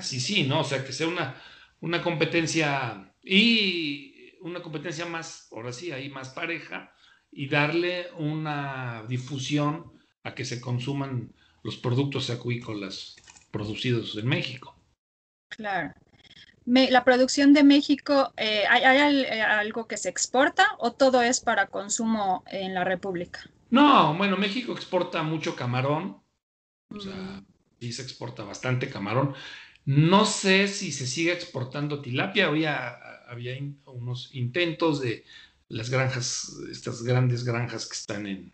Sí, 0.00 0.20
sí, 0.20 0.44
¿no? 0.44 0.60
O 0.60 0.64
sea, 0.64 0.84
que 0.84 0.92
sea 0.92 1.06
una, 1.06 1.40
una 1.80 2.02
competencia 2.02 3.14
y 3.22 4.32
una 4.40 4.62
competencia 4.62 5.06
más, 5.06 5.48
ahora 5.52 5.72
sí, 5.72 5.92
ahí 5.92 6.08
más 6.08 6.30
pareja 6.30 6.92
y 7.32 7.48
darle 7.48 8.08
una 8.18 9.04
difusión 9.08 9.92
a 10.22 10.34
que 10.34 10.44
se 10.44 10.60
consuman 10.60 11.32
los 11.62 11.76
productos 11.76 12.30
acuícolas 12.30 13.16
producidos 13.50 14.16
en 14.16 14.26
México. 14.26 14.76
Claro. 15.48 15.92
la 16.66 17.04
producción 17.04 17.52
de 17.52 17.64
México, 17.64 18.32
eh, 18.36 18.64
¿hay, 18.68 19.24
eh, 19.24 19.42
algo 19.42 19.86
que 19.86 19.96
se 19.96 20.08
exporta 20.08 20.66
o 20.78 20.92
todo 20.92 21.22
es 21.22 21.40
para 21.40 21.66
consumo 21.66 22.44
en 22.46 22.74
la 22.74 22.84
República? 22.84 23.40
No, 23.70 24.14
bueno, 24.14 24.36
México 24.36 24.72
exporta 24.72 25.22
mucho 25.22 25.56
camarón, 25.56 26.22
o 26.94 27.00
sea, 27.00 27.14
mm. 27.14 27.46
sí 27.80 27.92
se 27.92 28.02
exporta 28.02 28.44
bastante 28.44 28.88
camarón. 28.88 29.34
No 29.84 30.24
sé 30.24 30.68
si 30.68 30.92
se 30.92 31.06
sigue 31.06 31.32
exportando 31.32 32.00
tilapia, 32.00 32.46
había, 32.46 32.98
había 33.28 33.56
unos 33.86 34.34
intentos 34.34 35.00
de 35.00 35.24
las 35.70 35.88
granjas, 35.88 36.52
estas 36.70 37.02
grandes 37.02 37.44
granjas 37.44 37.86
que 37.86 37.94
están 37.94 38.26
en, 38.26 38.52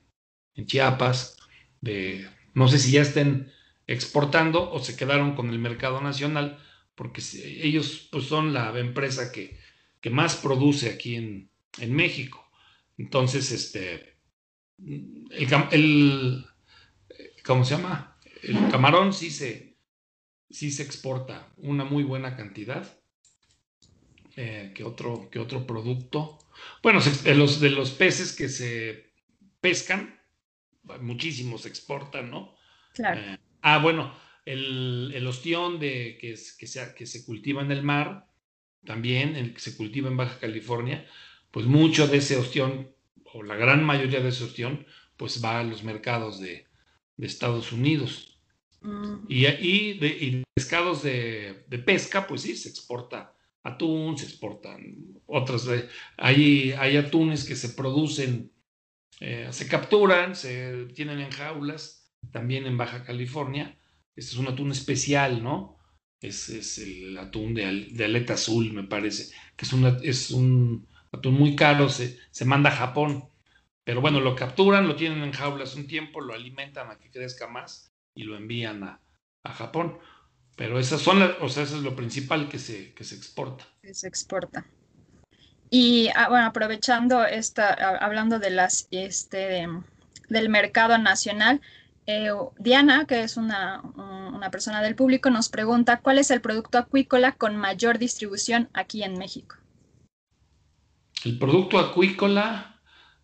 Chiapas, 0.67 1.37
de, 1.83 2.27
no 2.55 2.67
sé 2.69 2.79
si 2.79 2.93
ya 2.93 3.03
estén 3.03 3.53
exportando 3.87 4.71
o 4.71 4.79
se 4.79 4.97
quedaron 4.97 5.35
con 5.35 5.51
el 5.51 5.59
mercado 5.59 6.01
nacional, 6.01 6.59
porque 6.95 7.23
ellos 7.63 8.09
pues, 8.11 8.25
son 8.25 8.55
la 8.55 8.79
empresa 8.79 9.33
que, 9.33 9.59
que 10.01 10.09
más 10.09 10.37
produce 10.37 10.89
aquí 10.89 11.17
en, 11.17 11.51
en, 11.79 11.95
México. 11.95 12.51
Entonces, 12.97 13.51
este, 13.51 14.17
el, 14.79 15.49
el, 15.73 16.47
¿cómo 17.45 17.65
se 17.65 17.77
llama? 17.77 18.17
El 18.43 18.71
camarón 18.71 19.13
sí 19.13 19.31
se, 19.31 19.77
sí 20.49 20.71
se 20.71 20.83
exporta 20.83 21.53
una 21.59 21.85
muy 21.85 22.03
buena 22.03 22.37
cantidad. 22.37 22.99
Eh, 24.37 24.73
otro, 24.85 25.29
que 25.31 25.39
otro 25.39 25.67
producto. 25.67 26.39
Bueno, 26.83 27.01
de 27.01 27.35
los, 27.35 27.61
de 27.61 27.71
los 27.71 27.91
peces 27.91 28.33
que 28.33 28.49
se 28.49 29.13
pescan, 29.61 30.21
muchísimos 31.01 31.63
se 31.63 31.69
exportan, 31.69 32.31
¿no? 32.31 32.55
Claro. 32.95 33.21
Eh, 33.21 33.39
ah, 33.63 33.79
bueno, 33.79 34.15
el, 34.45 35.13
el 35.15 35.27
ostión 35.27 35.79
de, 35.79 36.19
que, 36.21 36.35
que, 36.59 36.67
se, 36.67 36.95
que 36.95 37.07
se 37.07 37.25
cultiva 37.25 37.63
en 37.63 37.73
el 37.73 37.83
mar, 37.83 38.29
también 38.85 39.37
el 39.37 39.53
que 39.53 39.61
se 39.61 39.77
cultiva 39.77 40.09
en 40.09 40.17
Baja 40.17 40.39
California, 40.39 41.07
pues 41.51 41.67
mucho 41.67 42.07
de 42.07 42.19
ese 42.19 42.37
ostión, 42.37 42.93
o 43.33 43.43
la 43.43 43.57
gran 43.57 43.85
mayoría 43.85 44.21
de 44.21 44.29
ese 44.29 44.45
ostión, 44.45 44.87
pues 45.17 45.43
va 45.45 45.61
a 45.61 45.65
los 45.65 45.83
mercados 45.83 46.41
de, 46.41 46.67
de 47.17 47.27
Estados 47.27 47.73
Unidos. 47.73 48.33
Y, 49.29 49.47
y, 49.47 49.99
de, 49.99 50.45
pescados 50.55 51.03
de, 51.03 51.65
pesca, 51.85 52.27
pues 52.27 52.43
sí, 52.43 52.57
se 52.57 52.69
exporta 52.69 53.36
atún, 53.67 54.17
se 54.19 54.27
exportan 54.27 55.21
otras. 55.27 55.69
Hay, 56.17 56.73
hay 56.73 56.97
atunes 56.97 57.45
que 57.45 57.57
se 57.57 57.71
producen, 57.71 58.53
eh, 59.21 59.49
se 59.51 59.69
capturan, 59.69 60.37
se 60.37 60.87
tienen 60.95 61.21
en 61.21 61.31
jaulas, 61.31 62.13
también 62.33 62.67
en 62.67 62.77
Baja 62.77 63.05
California. 63.05 63.79
Este 64.15 64.33
es 64.33 64.39
un 64.39 64.49
atún 64.49 64.71
especial, 64.73 65.43
¿no? 65.43 65.77
Es, 66.21 66.49
es 66.49 66.79
el 66.79 67.17
atún 67.19 67.55
de, 67.55 67.89
de, 67.91 68.05
aleta 68.05 68.35
azul, 68.35 68.73
me 68.73 68.85
parece, 68.85 69.35
que 69.57 69.67
es, 69.67 69.73
una, 69.73 69.99
es 70.03 70.31
un 70.31 70.89
atún 71.13 71.35
muy 71.35 71.55
caro, 71.55 71.89
se, 71.89 72.19
se 72.31 72.45
manda 72.45 72.71
a 72.71 72.77
Japón. 72.77 73.29
Pero 73.87 74.01
bueno, 74.01 74.19
lo 74.21 74.35
capturan, 74.35 74.89
lo 74.89 74.97
tienen 74.97 75.23
en 75.23 75.31
jaulas 75.33 75.77
un 75.77 75.87
tiempo, 75.87 76.21
lo 76.21 76.35
alimentan 76.35 76.91
a 76.91 76.99
que 76.99 77.09
crezca 77.09 77.47
más 77.47 77.95
y 78.17 78.25
lo 78.25 78.37
envían 78.37 78.83
a, 78.83 79.01
Japón. 79.45 79.99
Pero 80.57 80.79
esas 80.79 81.03
son 81.03 81.21
las, 81.21 81.33
o 81.41 81.49
sea, 81.51 81.63
eso 81.65 81.77
es 81.77 81.83
lo 81.83 81.95
principal 81.95 82.49
que 82.49 82.59
se, 82.59 82.95
que 82.95 83.05
se 83.05 83.15
exporta. 83.15 83.65
Que 83.83 83.95
se 83.95 84.09
exporta. 84.09 84.67
Y 85.69 86.09
ah, 86.15 86.29
bueno, 86.31 86.47
aprovechando 86.47 87.25
esta, 87.25 87.73
hablando 87.99 88.39
de 88.39 88.51
las, 88.51 88.89
este, 88.91 89.69
del 90.31 90.49
mercado 90.49 90.97
nacional, 90.97 91.61
eh, 92.07 92.31
Diana, 92.59 93.05
que 93.07 93.23
es 93.23 93.37
una, 93.37 93.83
una, 93.83 94.51
persona 94.51 94.81
del 94.81 94.95
público, 94.95 95.29
nos 95.29 95.49
pregunta 95.49 96.01
cuál 96.01 96.19
es 96.19 96.31
el 96.31 96.41
producto 96.41 96.79
acuícola 96.79 97.33
con 97.33 97.57
mayor 97.57 97.99
distribución 97.99 98.71
aquí 98.73 99.03
en 99.03 99.19
México. 99.19 99.57
El 101.25 101.39
producto 101.39 101.81
acuícola 101.81 102.81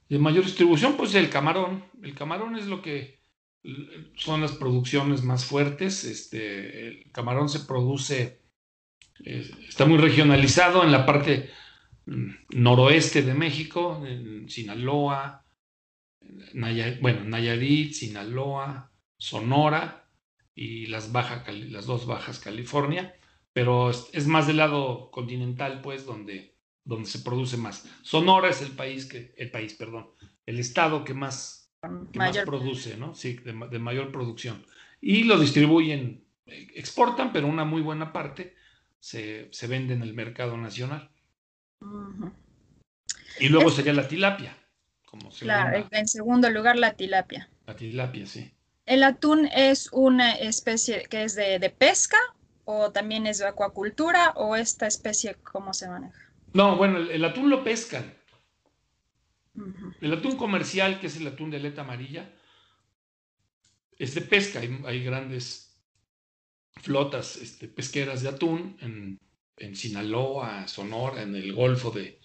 de 0.08 0.18
mayor 0.18 0.44
distribución, 0.44 0.96
pues 0.96 1.14
el 1.14 1.30
camarón. 1.30 1.84
El 2.02 2.14
camarón 2.14 2.56
es 2.56 2.66
lo 2.66 2.82
que 2.82 3.21
son 4.16 4.40
las 4.40 4.52
producciones 4.52 5.22
más 5.22 5.44
fuertes. 5.44 6.04
Este, 6.04 6.88
el 6.88 7.12
camarón 7.12 7.48
se 7.48 7.60
produce, 7.60 8.40
está 9.24 9.86
muy 9.86 9.98
regionalizado 9.98 10.84
en 10.84 10.92
la 10.92 11.06
parte 11.06 11.50
mm, 12.06 12.30
noroeste 12.50 13.22
de 13.22 13.34
México, 13.34 14.02
en 14.06 14.48
Sinaloa, 14.48 15.44
bueno, 17.00 17.24
Nayarit, 17.24 17.92
Sinaloa, 17.92 18.90
Sonora 19.16 20.08
y 20.54 20.86
las, 20.86 21.10
las 21.12 21.86
dos 21.86 22.06
bajas 22.06 22.38
California, 22.38 23.14
pero 23.52 23.90
es, 23.90 24.26
más 24.26 24.46
del 24.46 24.58
lado 24.58 25.10
continental, 25.10 25.80
pues, 25.80 26.06
donde, 26.06 26.56
donde 26.84 27.08
se 27.08 27.20
produce 27.20 27.56
más. 27.56 27.88
Sonora 28.02 28.48
es 28.48 28.62
el 28.62 28.72
país 28.72 29.06
que, 29.06 29.34
el 29.36 29.50
país, 29.50 29.74
perdón, 29.74 30.10
el 30.46 30.58
estado 30.58 31.04
que 31.04 31.14
más 31.14 31.61
que 31.82 32.18
más 32.18 32.38
produce, 32.38 32.96
¿no? 32.96 33.14
Sí, 33.14 33.34
de, 33.34 33.52
mayor 33.52 34.12
producción. 34.12 34.64
Y 35.00 35.24
lo 35.24 35.38
distribuyen, 35.38 36.24
exportan, 36.46 37.32
pero 37.32 37.48
una 37.48 37.64
muy 37.64 37.82
buena 37.82 38.12
parte 38.12 38.54
se, 39.00 39.50
vende 39.68 39.94
en 39.94 40.02
el 40.02 40.14
mercado 40.14 40.56
nacional. 40.56 41.10
Y 43.40 43.48
luego 43.48 43.70
sería 43.70 43.92
la 43.92 44.06
tilapia. 44.06 44.56
Como 45.04 45.30
claro, 45.30 45.86
en 45.90 46.08
segundo 46.08 46.48
lugar 46.50 46.76
la 46.76 46.94
tilapia. 46.94 47.50
La 47.66 47.74
tilapia, 47.74 48.26
sí. 48.26 48.52
¿El 48.86 49.02
atún 49.02 49.46
es 49.46 49.88
una 49.92 50.32
especie 50.34 51.06
que 51.10 51.24
es 51.24 51.34
de, 51.34 51.74
pesca 51.76 52.18
o 52.64 52.92
también 52.92 53.26
es 53.26 53.38
de 53.38 53.46
acuacultura 53.46 54.30
o 54.36 54.56
esta 54.56 54.86
especie 54.86 55.36
cómo 55.42 55.74
se 55.74 55.88
maneja? 55.88 56.30
No, 56.54 56.76
bueno, 56.76 56.98
el 56.98 57.24
atún 57.24 57.50
lo 57.50 57.64
pescan 57.64 58.14
el 60.00 60.12
atún 60.12 60.36
comercial, 60.36 61.00
que 61.00 61.06
es 61.08 61.16
el 61.16 61.26
atún 61.26 61.50
de 61.50 61.58
aleta 61.58 61.82
amarilla, 61.82 62.32
es 63.98 64.14
de 64.14 64.22
pesca. 64.22 64.60
Hay, 64.60 65.04
grandes 65.04 65.76
flotas 66.80 67.36
este, 67.36 67.68
pesqueras 67.68 68.22
de 68.22 68.30
atún 68.30 68.76
en, 68.80 69.20
Sinaloa, 69.76 70.66
Sonora, 70.66 71.22
en 71.22 71.36
el 71.36 71.52
Golfo 71.52 71.90
de, 71.90 72.18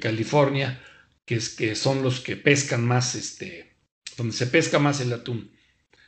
California, 0.00 0.80
que, 1.24 1.36
es, 1.36 1.56
que 1.56 1.74
son 1.74 2.02
los 2.02 2.20
que 2.20 2.36
pescan 2.36 2.86
más, 2.86 3.16
este, 3.16 3.76
donde 4.16 4.32
se 4.32 4.46
pesca 4.46 4.78
más 4.78 5.00
el 5.00 5.12
atún. 5.12 5.50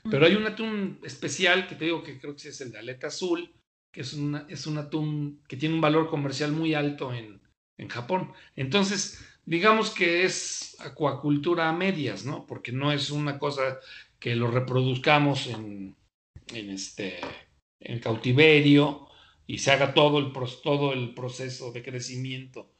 Pero 0.08 0.26
hay 0.26 0.34
un 0.36 0.46
atún 0.46 1.00
especial 1.02 1.66
que 1.66 1.74
te 1.74 1.86
digo 1.86 2.02
que 2.02 2.20
creo 2.20 2.36
que 2.36 2.48
es 2.48 2.60
el 2.60 2.70
de 2.70 2.78
aleta 2.78 3.08
azul, 3.08 3.52
que 3.90 4.02
es, 4.02 4.12
una, 4.12 4.46
es 4.48 4.66
un 4.66 4.78
atún 4.78 5.42
que 5.48 5.56
tiene 5.56 5.74
un 5.74 5.80
valor 5.80 6.08
comercial 6.08 6.52
muy 6.52 6.74
alto 6.74 7.12
en, 7.12 7.40
en 7.76 7.88
Japón. 7.88 8.32
Entonces, 8.54 9.20
digamos 9.44 9.90
que 9.90 10.24
es 10.24 10.76
acuacultura 10.80 11.68
a 11.68 11.72
medias, 11.72 12.24
¿no? 12.24 12.46
Porque 12.46 12.72
no 12.72 12.92
es 12.92 13.10
una 13.10 13.38
cosa 13.38 13.78
que 14.18 14.36
lo 14.36 14.50
reproduzcamos 14.50 15.48
en, 15.48 15.96
en 16.52 16.70
este, 16.70 17.20
en 17.80 17.98
cautiverio 17.98 19.08
y 19.46 19.58
se 19.58 19.72
haga 19.72 19.94
todo 19.94 20.18
el, 20.18 20.32
todo 20.62 20.92
el 20.92 21.14
proceso 21.14 21.72
de 21.72 21.82
crecimiento 21.82 22.70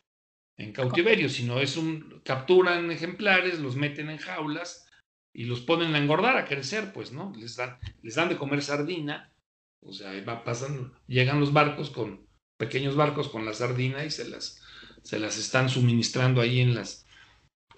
en 0.57 0.73
cautiverio, 0.73 1.28
sino 1.28 1.61
es 1.61 1.76
un, 1.76 2.21
capturan 2.25 2.90
ejemplares, 2.90 3.59
los 3.59 3.75
meten 3.75 4.11
en 4.11 4.19
jaulas 4.19 4.87
y 5.35 5.45
los 5.45 5.61
ponen 5.61 5.95
a 5.95 5.99
engordar, 5.99 6.37
a 6.37 6.45
crecer, 6.45 6.92
pues, 6.92 7.12
¿no? 7.12 7.33
Les 7.37 7.57
dan, 7.57 7.78
les 8.02 8.14
dan 8.14 8.28
de 8.28 8.37
comer 8.37 8.62
sardina, 8.62 9.33
o 9.81 9.92
sea, 9.92 10.12
va, 10.25 10.45
pasan, 10.45 10.92
llegan 11.09 11.40
los 11.40 11.52
barcos 11.52 11.90
con, 11.90 12.26
pequeños 12.59 12.95
barcos 12.95 13.28
con 13.28 13.45
la 13.45 13.54
sardina 13.54 14.04
y 14.04 14.11
se 14.11 14.28
las, 14.28 14.62
se 15.02 15.18
las 15.18 15.38
están 15.38 15.68
suministrando 15.68 16.40
ahí 16.40 16.61
en 16.61 16.75
las, 16.75 17.06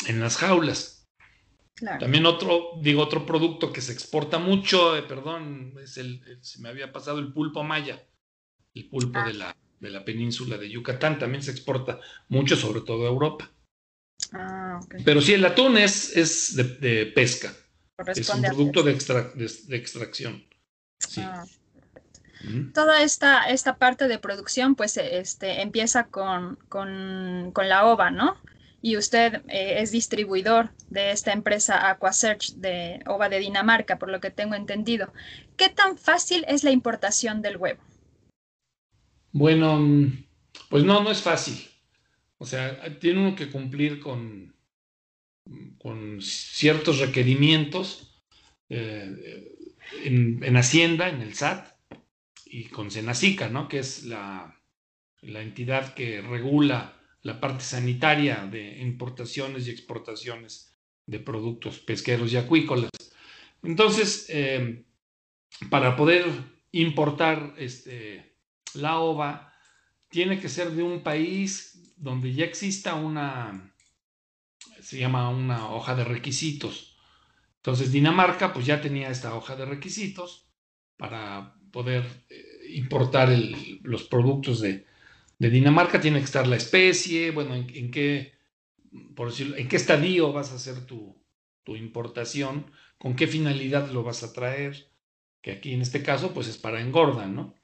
en 0.07 0.21
las 0.21 0.37
jaulas. 0.37 1.07
También 1.99 2.25
otro, 2.25 2.79
digo, 2.81 3.03
otro 3.03 3.27
producto 3.27 3.73
que 3.73 3.81
se 3.81 3.93
exporta 3.93 4.39
mucho, 4.39 4.97
eh, 4.97 5.03
perdón, 5.03 5.75
es 5.83 5.97
el, 5.97 6.23
se 6.41 6.61
me 6.61 6.69
había 6.69 6.93
pasado 6.93 7.19
el 7.19 7.33
pulpo 7.33 7.65
maya, 7.65 8.07
el 8.75 8.89
pulpo 8.89 9.19
de, 9.19 9.31
ah. 9.31 9.33
la, 9.33 9.57
de 9.81 9.91
la 9.91 10.05
península 10.05 10.57
de 10.57 10.71
Yucatán, 10.71 11.19
también 11.19 11.43
se 11.43 11.51
exporta 11.51 11.99
mucho, 12.29 12.57
sobre 12.57 12.83
todo 12.83 13.05
a 13.05 13.09
Europa. 13.09 13.51
Ah, 14.33 14.79
Pero 15.05 15.21
sí, 15.21 15.35
el 15.35 15.45
atún 15.45 15.77
es, 15.77 16.17
es 16.17 16.57
de, 16.57 17.07
pesca. 17.07 17.53
Es 18.15 18.29
un 18.29 18.43
producto 18.43 18.83
de, 18.83 18.95
de, 18.95 19.77
extracción. 19.77 20.45
Sí. 20.99 21.21
Ah, 21.23 21.45
Toda 22.73 23.03
esta, 23.03 23.45
esta 23.45 23.77
parte 23.77 24.09
de 24.09 24.19
producción 24.19 24.75
pues 24.75 24.97
este, 24.97 25.63
empieza 25.63 26.05
con, 26.05 26.57
con, 26.69 27.51
con 27.53 27.69
la 27.69 27.87
ova, 27.87 28.11
¿no? 28.11 28.37
Y 28.83 28.99
usted 28.99 29.43
eh, 29.49 29.77
es 29.79 29.93
distribuidor 29.93 30.71
de 30.91 31.11
esta 31.11 31.33
empresa 31.33 31.89
Aquasearch 31.89 32.55
de 32.57 33.01
ova 33.07 33.29
de 33.29 33.39
Dinamarca, 33.39 33.99
por 33.99 34.11
lo 34.11 34.21
que 34.21 34.31
tengo 34.31 34.55
entendido. 34.55 35.13
¿Qué 35.57 35.71
tan 35.71 35.97
fácil 35.97 36.45
es 36.49 36.65
la 36.65 36.71
importación 36.71 37.41
del 37.41 37.57
huevo? 37.57 37.81
Bueno, 39.33 39.81
pues 40.69 40.85
no, 40.85 41.03
no 41.03 41.11
es 41.11 41.23
fácil. 41.23 41.67
O 42.37 42.47
sea, 42.47 42.99
tiene 42.99 43.21
uno 43.21 43.37
que 43.37 43.51
cumplir 43.51 44.01
con, 44.01 44.55
con 45.79 46.21
ciertos 46.21 46.99
requerimientos 46.99 48.23
eh, 48.69 49.57
en, 50.05 50.43
en 50.45 50.57
Hacienda, 50.57 51.09
en 51.09 51.23
el 51.23 51.35
SAT, 51.35 51.74
y 52.55 52.67
con 52.67 52.89
Senacica, 52.93 53.49
¿no? 53.49 53.67
que 53.67 53.81
es 53.81 54.05
la, 54.05 54.61
entidad 55.23 55.93
que 55.95 56.21
regula 56.21 57.03
la 57.23 57.41
parte 57.41 57.65
sanitaria 57.65 58.47
de 58.47 58.81
importaciones 58.81 59.67
y 59.67 59.71
exportaciones 59.73 60.73
de 61.05 61.19
productos 61.19 61.81
pesqueros 61.81 62.33
y 62.33 62.37
acuícolas. 62.37 62.91
Entonces, 63.65 64.27
eh, 64.29 64.85
para 65.69 65.97
poder 65.97 66.27
importar 66.71 67.55
este, 67.59 68.37
la 68.75 69.01
ova, 69.01 69.53
tiene 70.09 70.39
que 70.39 70.49
ser 70.49 70.71
de 70.71 70.85
un 70.85 71.03
país 71.03 71.93
donde 71.97 72.35
ya 72.35 72.45
exista 72.45 72.95
una, 72.95 73.75
se 74.81 75.01
llama 75.01 75.29
una 75.29 75.71
hoja 75.71 75.97
de 75.97 76.05
requisitos. 76.05 76.97
Entonces, 77.57 77.91
Dinamarca, 77.91 78.53
pues 78.53 78.65
ya 78.65 78.81
tenía 78.81 79.09
esta 79.09 79.35
hoja 79.35 79.57
de 79.57 79.65
requisitos 79.65 80.47
para 80.97 81.57
poder 81.75 82.05
eh, 82.31 82.69
importar 82.75 83.37
los 83.83 84.05
productos 84.05 84.61
de, 84.61 84.87
Dinamarca, 85.37 86.01
tiene 86.01 86.21
que 86.21 86.25
estar 86.25 86.47
la 86.47 86.57
especie, 86.57 87.33
bueno, 87.33 87.55
en, 87.55 87.91
qué, 87.91 88.33
por 89.15 89.29
decirlo, 89.29 89.57
en 89.57 89.69
qué 89.69 89.77
estadio 89.77 90.33
vas 90.33 90.53
a 90.53 90.55
hacer 90.55 90.87
tu, 90.87 91.21
importación, 91.67 92.71
con 92.97 93.15
qué 93.15 93.27
finalidad 93.27 93.91
lo 93.91 94.05
vas 94.05 94.23
a 94.23 94.33
traer, 94.33 94.89
que 95.43 95.51
aquí 95.51 95.75
en 95.75 95.83
este 95.83 96.03
caso 96.03 96.33
pues 96.33 96.47
es 96.49 96.57
para 96.57 96.81
engorda, 96.81 97.27
¿no? 97.27 97.55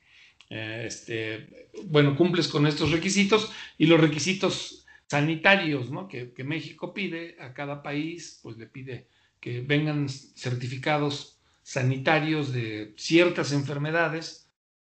Eh, 0.51 0.85
este, 0.87 1.71
bueno, 1.85 2.17
cumples 2.17 2.49
con 2.49 2.67
estos 2.67 2.91
requisitos 2.91 3.51
y 3.79 3.87
los 3.87 4.01
requisitos 4.01 4.85
sanitarios, 5.07 5.91
¿no? 5.91 6.07
Que 6.09 6.45
México 6.45 6.93
pide 6.93 7.37
a 7.41 7.55
cada 7.55 7.83
país, 7.83 8.41
pues 8.43 8.59
le 8.59 8.67
pide 8.67 9.07
que 9.41 9.63
vengan 9.63 10.09
certificados 10.09 11.40
sanitarios 11.71 12.53
de 12.53 12.95
ciertas 12.97 13.53
enfermedades 13.53 14.51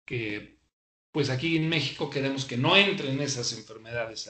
que 0.05 0.57
pues 1.12 1.29
aquí 1.29 1.57
en 1.57 1.67
México 1.67 2.10
queremos 2.10 2.45
que 2.45 2.55
no 2.55 2.77
entren 2.77 3.19
esas 3.19 3.51
enfermedades 3.51 4.29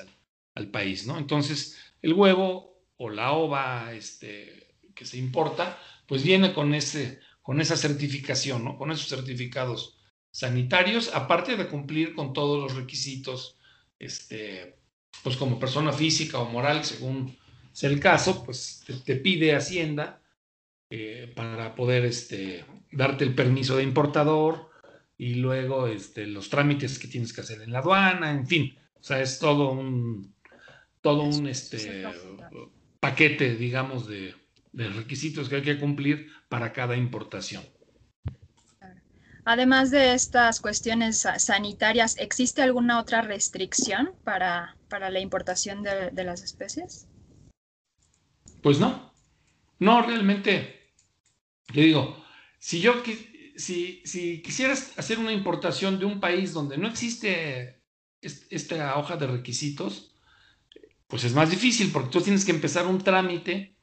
al, 0.55 0.67
país, 0.71 1.05
¿no? 1.05 1.19
Entonces 1.19 1.77
el 2.01 2.13
huevo 2.13 2.83
o 2.97 3.11
la 3.11 3.33
ova 3.33 3.93
este, 3.93 4.75
que 4.95 5.05
se 5.05 5.19
importa 5.19 5.77
pues 6.07 6.23
viene 6.23 6.51
con, 6.51 6.73
ese, 6.73 7.19
con 7.43 7.61
esa 7.61 7.77
certificación, 7.77 8.65
¿no? 8.65 8.75
Con 8.75 8.91
esos 8.91 9.07
certificados 9.07 9.99
sanitarios, 10.31 11.11
aparte 11.13 11.55
de 11.55 11.67
cumplir 11.67 12.15
con 12.15 12.33
todos 12.33 12.59
los 12.59 12.75
requisitos, 12.75 13.59
este, 13.99 14.79
pues 15.21 15.37
como 15.37 15.59
persona 15.59 15.93
física 15.93 16.39
o 16.39 16.49
moral, 16.49 16.83
según 16.85 17.37
sea 17.71 17.91
el 17.91 17.99
caso, 17.99 18.43
pues 18.43 18.83
te 19.05 19.15
pide 19.17 19.55
Hacienda 19.55 20.20
eh, 20.93 21.31
para 21.33 21.73
poder 21.73 22.03
este, 22.03 22.65
darte 22.91 23.23
el 23.23 23.33
permiso 23.33 23.77
de 23.77 23.83
importador 23.83 24.69
y 25.17 25.35
luego 25.35 25.87
este, 25.87 26.27
los 26.27 26.49
trámites 26.49 26.99
que 26.99 27.07
tienes 27.07 27.31
que 27.31 27.39
hacer 27.39 27.61
en 27.61 27.71
la 27.71 27.79
aduana, 27.79 28.31
en 28.31 28.45
fin, 28.45 28.77
o 28.99 29.01
sea, 29.01 29.21
es 29.21 29.39
todo 29.39 29.71
un, 29.71 30.35
todo 30.99 31.23
un 31.23 31.47
este, 31.47 32.05
paquete, 32.99 33.55
digamos, 33.55 34.05
de, 34.05 34.35
requisitos 34.73 35.47
que 35.47 35.55
hay 35.55 35.61
que 35.61 35.79
cumplir 35.79 36.27
para 36.49 36.73
cada 36.73 36.97
importación. 36.97 37.63
Además 39.45 39.91
de 39.91 40.13
estas 40.13 40.59
cuestiones 40.59 41.25
sanitarias, 41.37 42.17
¿existe 42.17 42.61
alguna 42.61 42.99
otra 42.99 43.21
restricción 43.21 44.11
para, 44.25 44.75
para 44.89 45.09
la 45.09 45.21
importación 45.21 45.83
de, 45.83 46.11
de, 46.11 46.23
las 46.25 46.43
especies? 46.43 47.07
Pues 48.61 48.77
no. 48.77 49.13
No, 49.79 50.01
realmente 50.01 50.80
yo 51.73 51.81
digo, 51.81 52.23
si 52.59 52.79
yo 52.79 53.01
si, 53.55 54.01
si 54.05 54.41
quisieras 54.41 54.97
hacer 54.97 55.19
una 55.19 55.31
importación 55.31 55.99
de 55.99 56.05
un 56.05 56.19
país 56.19 56.53
donde 56.53 56.77
no 56.77 56.87
existe 56.87 57.81
esta 58.21 58.97
hoja 58.97 59.17
de 59.17 59.27
requisitos, 59.27 60.15
pues 61.07 61.23
es 61.23 61.33
más 61.33 61.49
difícil 61.49 61.91
porque 61.91 62.09
tú 62.09 62.21
tienes 62.21 62.45
que 62.45 62.51
empezar 62.51 62.87
un 62.87 62.99
trámite, 62.99 63.75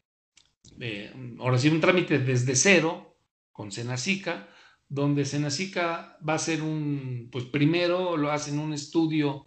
ahora 1.38 1.58
sí, 1.58 1.68
un 1.68 1.80
trámite 1.80 2.18
desde 2.18 2.54
cero 2.56 3.18
con 3.52 3.72
Senacica, 3.72 4.48
donde 4.88 5.24
Senacica 5.24 6.16
va 6.26 6.34
a 6.34 6.36
hacer 6.36 6.62
un, 6.62 7.28
pues 7.30 7.44
primero 7.44 8.16
lo 8.16 8.30
hacen 8.32 8.58
un 8.58 8.72
estudio, 8.72 9.46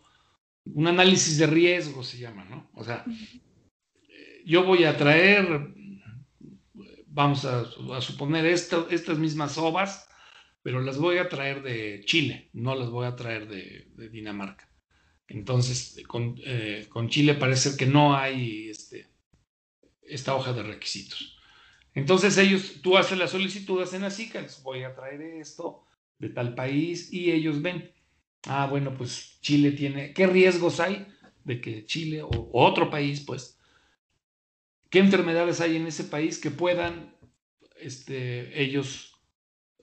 un 0.65 0.87
análisis 0.87 1.37
de 1.37 1.47
riesgo 1.47 2.03
se 2.03 2.19
llama, 2.19 2.45
¿no? 2.45 2.69
O 2.73 2.83
sea, 2.83 3.03
yo 4.45 4.63
voy 4.63 4.83
a 4.83 4.97
traer 4.97 5.73
vamos 7.11 7.45
a, 7.45 7.65
suponer 8.01 8.45
estas 8.45 9.17
mismas 9.17 9.57
ovas, 9.57 10.07
pero 10.63 10.81
las 10.81 10.97
voy 10.97 11.17
a 11.17 11.29
traer 11.29 11.61
de 11.61 12.01
Chile, 12.05 12.49
no 12.53 12.75
las 12.75 12.89
voy 12.89 13.05
a 13.05 13.15
traer 13.15 13.47
de, 13.47 14.09
Dinamarca. 14.09 14.69
Entonces, 15.27 15.97
eh, 15.97 16.87
con, 16.89 17.09
Chile 17.09 17.35
parece 17.35 17.77
que 17.77 17.85
no 17.85 18.15
hay 18.15 18.69
este, 18.69 19.07
esta 20.03 20.35
hoja 20.35 20.53
de 20.53 20.63
requisitos. 20.63 21.37
Entonces 21.93 22.37
ellos, 22.37 22.81
tú 22.81 22.97
haces 22.97 23.17
la 23.17 23.27
solicitud 23.27 23.85
en 23.93 24.03
ASICA, 24.03 24.41
les 24.41 24.63
voy 24.63 24.83
a 24.83 24.95
traer 24.95 25.21
esto 25.21 25.85
de 26.19 26.29
tal 26.29 26.55
país 26.55 27.11
y 27.11 27.31
ellos 27.31 27.61
ven, 27.61 27.91
ah, 28.45 28.67
bueno, 28.69 28.95
pues 28.97 29.39
Chile 29.41 29.71
tiene, 29.71 30.13
¿qué 30.13 30.27
riesgos 30.27 30.79
hay 30.79 31.07
de 31.43 31.59
que 31.59 31.85
Chile 31.85 32.21
o 32.21 32.49
otro 32.53 32.89
país, 32.89 33.21
pues, 33.21 33.60
qué 34.91 34.99
enfermedades 34.99 35.61
hay 35.61 35.77
en 35.77 35.87
ese 35.87 36.03
país 36.03 36.37
que 36.37 36.51
puedan 36.51 37.15
este, 37.77 38.61
ellos, 38.61 39.15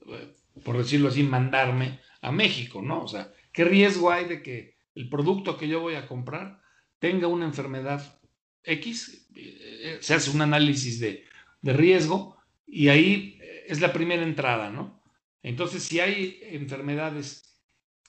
eh, 0.07 0.33
por 0.63 0.77
decirlo 0.77 1.09
así, 1.09 1.23
mandarme 1.23 1.99
a 2.21 2.31
México, 2.31 2.81
¿no? 2.81 3.03
O 3.03 3.07
sea, 3.07 3.33
¿qué 3.51 3.65
riesgo 3.65 4.11
hay 4.11 4.25
de 4.25 4.41
que 4.41 4.77
el 4.95 5.09
producto 5.09 5.57
que 5.57 5.67
yo 5.67 5.81
voy 5.81 5.95
a 5.95 6.07
comprar 6.07 6.61
tenga 6.99 7.27
una 7.27 7.45
enfermedad 7.45 8.21
X? 8.63 9.27
Eh, 9.35 9.97
se 9.99 10.13
hace 10.13 10.29
un 10.29 10.41
análisis 10.41 10.99
de, 10.99 11.25
riesgo 11.61 12.37
y 12.65 12.87
ahí 12.87 13.37
es 13.67 13.81
la 13.81 13.91
primera 13.91 14.23
entrada, 14.23 14.69
¿no? 14.69 15.03
Entonces, 15.43 15.83
si 15.83 15.99
hay 15.99 16.39
enfermedades 16.43 17.59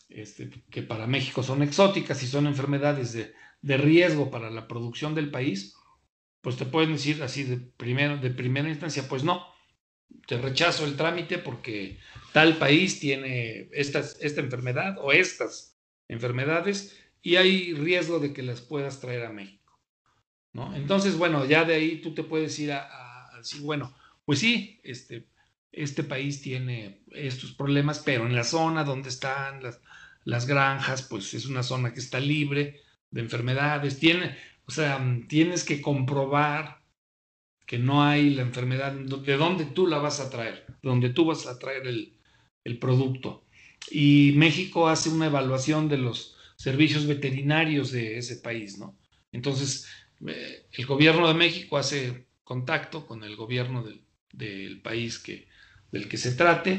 este, 0.08 0.50
que 0.70 0.82
para 0.82 1.08
México 1.08 1.42
son 1.42 1.62
exóticas 1.62 2.22
y 2.22 2.26
son 2.28 2.46
enfermedades 2.46 3.12
de, 3.12 3.32
de 3.62 3.76
riesgo 3.76 4.30
para 4.30 4.50
la 4.50 4.68
producción 4.68 5.16
del 5.16 5.30
país, 5.32 5.74
pues 6.40 6.56
te 6.56 6.66
pueden 6.66 6.92
decir 6.92 7.22
así 7.22 7.44
de, 7.44 7.56
primero, 7.56 8.16
de 8.16 8.30
primera 8.30 8.68
instancia, 8.68 9.08
pues 9.08 9.24
no, 9.24 9.46
te 10.26 10.38
rechazo 10.38 10.84
el 10.84 10.96
trámite 10.96 11.38
porque 11.38 11.98
tal 12.32 12.56
país 12.56 13.00
tiene 13.00 13.68
esta 13.72 14.02
enfermedad 14.40 14.96
o 14.98 15.12
estas 15.12 15.78
enfermedades 16.08 16.96
y 17.22 17.36
hay 17.36 17.74
riesgo 17.74 18.18
de 18.18 18.32
que 18.32 18.42
las 18.42 18.60
puedas 18.60 19.00
traer 19.00 19.24
a 19.24 19.32
México. 19.32 19.78
¿no? 20.52 20.74
Entonces, 20.74 21.16
bueno, 21.16 21.44
ya 21.44 21.64
de 21.64 21.74
ahí 21.74 22.00
tú 22.00 22.14
te 22.14 22.24
puedes 22.24 22.58
ir 22.58 22.72
a, 22.72 23.30
decir, 23.38 23.62
bueno, 23.62 23.94
pues 24.24 24.38
sí, 24.40 24.80
este, 24.82 25.28
este 25.72 26.02
país 26.02 26.42
tiene 26.42 27.04
estos 27.12 27.52
problemas, 27.52 28.00
pero 28.00 28.26
en 28.26 28.34
la 28.34 28.44
zona 28.44 28.84
donde 28.84 29.08
están 29.08 29.62
las, 29.62 29.80
las 30.24 30.46
granjas, 30.46 31.02
pues 31.02 31.32
es 31.34 31.46
una 31.46 31.62
zona 31.62 31.94
que 31.94 32.00
está 32.00 32.20
libre 32.20 32.80
de 33.10 33.20
enfermedades. 33.20 33.98
Tiene, 33.98 34.36
o 34.70 34.72
sea, 34.72 35.04
tienes 35.26 35.64
que 35.64 35.82
comprobar 35.82 36.80
que 37.66 37.76
no 37.76 38.04
hay 38.04 38.30
la 38.30 38.42
enfermedad, 38.42 38.92
de 38.92 39.36
dónde 39.36 39.64
tú 39.64 39.88
la 39.88 39.98
vas 39.98 40.20
a 40.20 40.30
traer, 40.30 40.64
donde 40.80 41.10
tú 41.10 41.24
vas 41.24 41.48
a 41.48 41.58
traer 41.58 41.88
el, 41.88 42.78
producto. 42.78 43.42
Y 43.90 44.32
México 44.36 44.86
hace 44.86 45.08
una 45.08 45.26
evaluación 45.26 45.88
de 45.88 45.98
los 45.98 46.36
servicios 46.54 47.08
veterinarios 47.08 47.90
de 47.90 48.16
ese 48.16 48.36
país, 48.36 48.78
¿no? 48.78 48.96
Entonces, 49.32 49.88
eh, 50.24 50.66
el 50.70 50.86
gobierno 50.86 51.26
de 51.26 51.34
México 51.34 51.76
hace 51.76 52.28
contacto 52.44 53.08
con 53.08 53.24
el 53.24 53.34
gobierno 53.34 53.82
del, 53.82 54.04
del 54.32 54.80
país 54.82 55.18
que, 55.18 55.48
del 55.90 56.08
que 56.08 56.16
se 56.16 56.36
trate, 56.36 56.78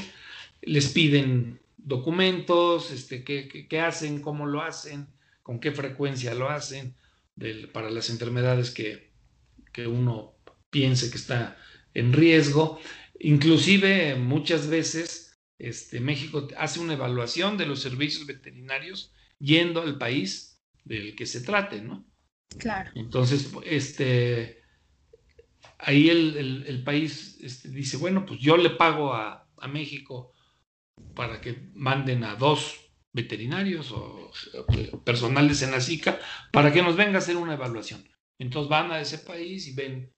les 0.61 0.87
piden 0.93 1.59
documentos, 1.75 2.89
este, 2.91 3.25
qué, 3.25 3.67
qué, 3.69 3.79
hacen, 3.81 4.21
cómo 4.21 4.45
lo 4.45 4.61
hacen, 4.61 5.07
con 5.43 5.59
qué 5.59 5.73
frecuencia 5.73 6.33
lo 6.33 6.49
hacen, 6.49 6.95
para 7.71 7.89
las 7.89 8.09
enfermedades 8.09 8.71
que, 8.71 9.11
que 9.73 9.87
uno 9.87 10.35
piense 10.69 11.09
que 11.09 11.17
está 11.17 11.57
en 11.93 12.13
riesgo. 12.13 12.79
Inclusive 13.19 14.15
muchas 14.15 14.67
veces 14.67 15.39
este, 15.59 15.99
México 15.99 16.47
hace 16.57 16.79
una 16.79 16.93
evaluación 16.93 17.57
de 17.57 17.67
los 17.67 17.81
servicios 17.81 18.25
veterinarios 18.25 19.13
yendo 19.37 19.81
al 19.81 19.97
país 19.97 20.59
del 20.83 21.15
que 21.15 21.25
se 21.25 21.41
trate, 21.41 21.81
¿no? 21.81 22.05
Claro. 22.57 22.91
Entonces, 22.95 23.51
este, 23.65 24.63
ahí 25.77 26.09
el, 26.09 26.65
el, 26.67 26.83
país 26.83 27.37
este, 27.41 27.69
dice, 27.69 27.97
bueno, 27.97 28.25
pues 28.25 28.39
yo 28.39 28.57
le 28.57 28.71
pago 28.71 29.13
a, 29.13 29.47
a, 29.57 29.67
México 29.67 30.33
para 31.15 31.39
que 31.39 31.69
manden 31.73 32.23
a 32.23 32.35
dos 32.35 32.90
veterinarios 33.13 33.91
o, 33.91 34.31
personales 35.03 35.59
de 35.59 35.65
Senacica 35.65 36.19
para 36.51 36.71
que 36.71 36.81
nos 36.81 36.95
venga 36.95 37.15
a 37.15 37.17
hacer 37.17 37.37
una 37.37 37.53
evaluación. 37.53 38.07
Entonces 38.39 38.69
van 38.69 38.91
a 38.91 38.99
ese 38.99 39.19
país 39.19 39.67
y 39.67 39.73
ven 39.73 40.13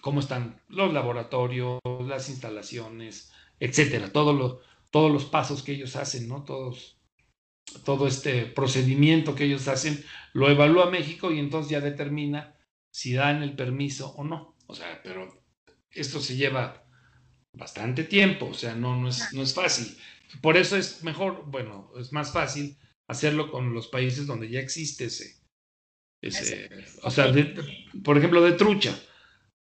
cómo 0.00 0.20
están 0.20 0.62
los 0.68 0.92
laboratorios, 0.92 1.80
las 2.06 2.28
instalaciones, 2.28 3.32
etcétera, 3.60 4.10
todos 4.12 4.62
los 4.92 5.24
pasos 5.26 5.62
que 5.62 5.72
ellos 5.72 5.96
hacen, 5.96 6.28
¿no? 6.28 6.44
Todos, 6.44 6.98
todo 7.84 8.06
este 8.06 8.46
procedimiento 8.46 9.34
que 9.34 9.44
ellos 9.44 9.68
hacen, 9.68 10.04
lo 10.32 10.50
evalúa 10.50 10.90
México 10.90 11.32
y 11.32 11.38
entonces 11.38 11.70
ya 11.70 11.80
determina 11.80 12.56
si 12.90 13.14
dan 13.14 13.42
el 13.42 13.54
permiso 13.54 14.14
o 14.16 14.24
no. 14.24 14.56
O 14.66 14.74
sea, 14.74 15.00
pero 15.02 15.42
esto 15.90 16.20
se 16.20 16.36
lleva 16.36 16.84
bastante 17.52 18.04
tiempo, 18.04 18.46
o 18.46 18.54
sea, 18.54 18.74
no, 18.74 18.96
no, 18.96 19.08
es, 19.08 19.32
no 19.32 19.42
es 19.42 19.54
fácil. 19.54 19.96
Por 20.40 20.56
eso 20.56 20.76
es 20.76 21.02
mejor, 21.02 21.44
bueno, 21.46 21.90
es 21.98 22.12
más 22.12 22.32
fácil 22.32 22.78
hacerlo 23.06 23.50
con 23.50 23.72
los 23.72 23.88
países 23.88 24.26
donde 24.26 24.48
ya 24.48 24.60
existe 24.60 25.06
ese, 25.06 25.40
ese 26.20 26.68
o 27.02 27.10
sea, 27.10 27.32
por 28.02 28.18
ejemplo, 28.18 28.42
de 28.42 28.52
trucha. 28.52 28.98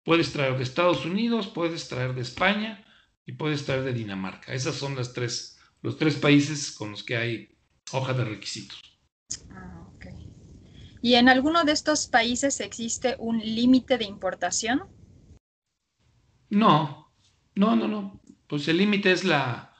Puedes 0.04 0.32
traer 0.32 0.58
de 0.58 0.64
Estados 0.64 1.06
Unidos, 1.06 1.48
puedes 1.48 1.88
traer 1.88 2.14
de 2.14 2.22
España 2.22 2.86
y 3.26 3.34
puedes 3.34 3.66
traer 3.66 3.84
de 3.84 3.94
Dinamarca. 3.94 4.54
Esas 4.54 4.76
son 4.76 4.96
las 4.96 5.14
tres, 5.14 5.58
los 5.82 5.98
tres 5.98 6.16
países 6.16 6.72
con 6.72 6.92
los 6.92 7.04
que 7.04 7.18
hay 7.18 7.58
hoja 7.92 8.14
de 8.14 8.26
requisitos. 8.26 8.80
Ah, 9.52 9.88
ok. 9.96 10.08
¿Y 11.02 11.16
en 11.16 11.30
alguno 11.30 11.64
de 11.64 11.72
estos 11.72 12.08
países 12.08 12.60
existe 12.60 13.16
un 13.20 13.40
límite 13.40 13.98
de 13.98 14.06
importación? 14.06 14.84
No, 16.50 17.14
no, 17.56 17.76
no, 17.76 17.88
no. 17.88 18.22
Pues 18.48 18.68
el 18.68 18.78
límite 18.78 19.12
es 19.12 19.24
la, 19.24 19.73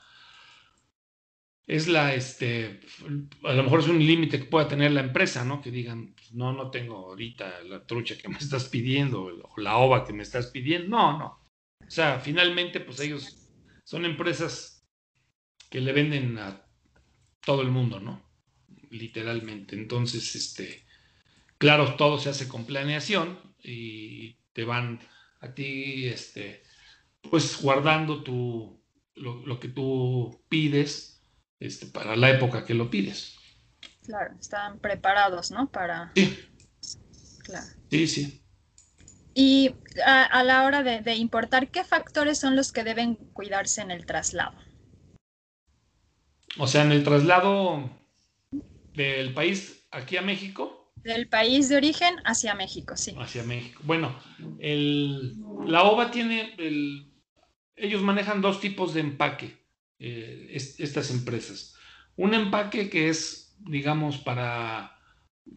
es 1.66 1.88
la, 1.88 2.14
este, 2.14 2.80
a 3.44 3.52
lo 3.52 3.62
mejor 3.62 3.80
es 3.80 3.88
un 3.88 4.04
límite 4.04 4.38
que 4.38 4.44
pueda 4.44 4.68
tener 4.68 4.92
la 4.92 5.00
empresa, 5.00 5.44
¿no? 5.44 5.62
Que 5.62 5.70
digan, 5.70 6.14
pues, 6.14 6.32
no, 6.34 6.52
no 6.52 6.70
tengo 6.70 6.96
ahorita 6.96 7.62
la 7.62 7.86
trucha 7.86 8.18
que 8.18 8.28
me 8.28 8.38
estás 8.38 8.68
pidiendo 8.68 9.24
o 9.24 9.60
la 9.60 9.76
ova 9.78 10.04
que 10.04 10.12
me 10.12 10.22
estás 10.22 10.48
pidiendo. 10.48 10.88
No, 10.88 11.18
no. 11.18 11.26
O 11.86 11.90
sea, 11.90 12.20
finalmente, 12.20 12.80
pues 12.80 13.00
ellos 13.00 13.50
son 13.84 14.04
empresas 14.04 14.86
que 15.70 15.80
le 15.80 15.92
venden 15.92 16.38
a 16.38 16.66
todo 17.44 17.62
el 17.62 17.70
mundo, 17.70 17.98
¿no? 17.98 18.22
Literalmente. 18.90 19.74
Entonces, 19.74 20.34
este, 20.34 20.84
claro, 21.56 21.96
todo 21.96 22.18
se 22.18 22.28
hace 22.28 22.46
con 22.46 22.66
planeación 22.66 23.38
y 23.62 24.34
te 24.52 24.64
van 24.64 25.00
a 25.40 25.54
ti, 25.54 26.06
este, 26.06 26.62
pues 27.30 27.60
guardando 27.62 28.22
tu, 28.22 28.82
lo, 29.14 29.46
lo 29.46 29.58
que 29.58 29.68
tú 29.68 30.44
pides 30.48 31.13
este, 31.64 31.86
para 31.86 32.14
la 32.14 32.30
época 32.30 32.64
que 32.64 32.74
lo 32.74 32.90
pides. 32.90 33.36
Claro, 34.04 34.34
están 34.38 34.78
preparados, 34.80 35.50
¿no? 35.50 35.70
Para... 35.70 36.12
Sí. 36.14 36.38
Claro. 37.42 37.66
Sí, 37.90 38.06
sí. 38.06 38.44
Y 39.34 39.74
a, 40.04 40.44
la 40.44 40.64
hora 40.64 40.82
de, 40.82 41.14
importar, 41.16 41.68
¿qué 41.68 41.82
factores 41.84 42.38
son 42.38 42.54
los 42.54 42.70
que 42.70 42.84
deben 42.84 43.16
cuidarse 43.16 43.80
en 43.80 43.90
el 43.90 44.06
traslado? 44.06 44.56
O 46.56 46.68
sea, 46.68 46.82
en 46.82 46.92
el 46.92 47.02
traslado 47.02 47.90
del 48.92 49.34
país 49.34 49.88
aquí 49.90 50.16
a 50.16 50.22
México. 50.22 50.92
Del 50.96 51.28
país 51.28 51.68
de 51.68 51.76
origen 51.76 52.14
hacia 52.24 52.54
México, 52.54 52.96
sí. 52.96 53.16
Hacia 53.18 53.42
México. 53.42 53.80
Bueno, 53.84 54.16
el, 54.60 55.34
la 55.66 55.82
OVA 55.82 56.10
tiene, 56.10 56.54
el, 56.58 57.12
ellos 57.74 58.02
manejan 58.02 58.40
dos 58.40 58.60
tipos 58.60 58.94
de 58.94 59.00
empaque. 59.00 59.63
Eh, 59.98 60.48
estas 60.52 61.10
empresas. 61.10 61.76
Un 62.16 62.34
empaque 62.34 62.90
que 62.90 63.08
es, 63.08 63.56
digamos, 63.58 64.18
para 64.18 64.94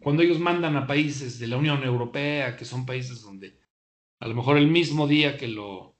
cuando 0.00 0.22
ellos 0.22 0.38
mandan 0.38 0.76
a 0.76 0.86
países 0.86 1.38
de 1.38 1.46
la 1.46 1.56
Unión 1.56 1.82
Europea, 1.82 2.56
que 2.56 2.64
son 2.64 2.86
países 2.86 3.22
donde 3.22 3.58
a 4.20 4.28
lo 4.28 4.34
mejor 4.34 4.58
el 4.58 4.68
mismo 4.68 5.06
día 5.06 5.36
que 5.36 5.48
lo, 5.48 5.96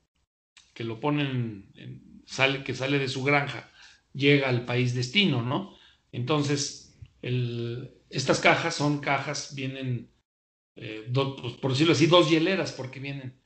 que 0.75 0.85
lo 0.85 1.01
ponen, 1.01 1.73
sale, 2.27 2.65
que 2.65 2.75
sale 2.75 2.99
de 2.99 3.09
su 3.09 3.25
granja, 3.25 3.71
llega 4.13 4.49
al 4.49 4.65
país 4.65 4.95
destino, 4.95 5.43
¿no? 5.43 5.77
Entonces, 6.13 6.99
estas 8.11 8.41
cajas 8.41 8.75
son 8.75 9.01
cajas, 9.01 9.55
vienen, 9.55 10.11
eh, 10.77 11.11
pues, 11.13 11.55
por 11.55 11.73
decirlo 11.73 11.93
así, 11.93 12.07
dos 12.07 12.31
hieleras, 12.31 12.73
porque 12.73 13.01
vienen 13.01 13.41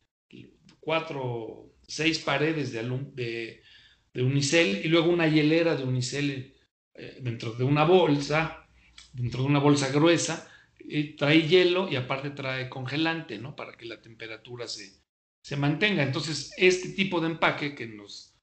cuatro, 0.80 1.74
seis 1.86 2.18
paredes 2.18 2.72
de, 2.72 2.82
de, 3.14 3.62
de 4.12 4.22
unicel 4.22 4.84
y 4.84 4.88
luego 4.88 5.10
una 5.10 5.28
hielera 5.28 5.74
de 5.74 5.84
unicel 5.84 6.54
eh, 6.94 7.18
dentro 7.20 7.52
de 7.52 7.64
una 7.64 7.84
bolsa, 7.84 8.66
dentro 9.12 9.42
de 9.42 9.48
una 9.48 9.58
bolsa 9.58 9.90
gruesa, 9.90 10.48
y 10.78 11.16
trae 11.16 11.48
hielo 11.48 11.88
y 11.90 11.96
aparte 11.96 12.30
trae 12.30 12.68
congelante, 12.68 13.38
¿no? 13.38 13.56
Para 13.56 13.72
que 13.76 13.86
la 13.86 14.00
temperatura 14.00 14.66
se, 14.66 15.00
se 15.42 15.56
mantenga. 15.56 16.02
Entonces, 16.02 16.52
este 16.56 16.90
tipo 16.90 17.20
de 17.20 17.28
empaque 17.28 17.74
que 17.74 17.86
nos, 17.86 18.36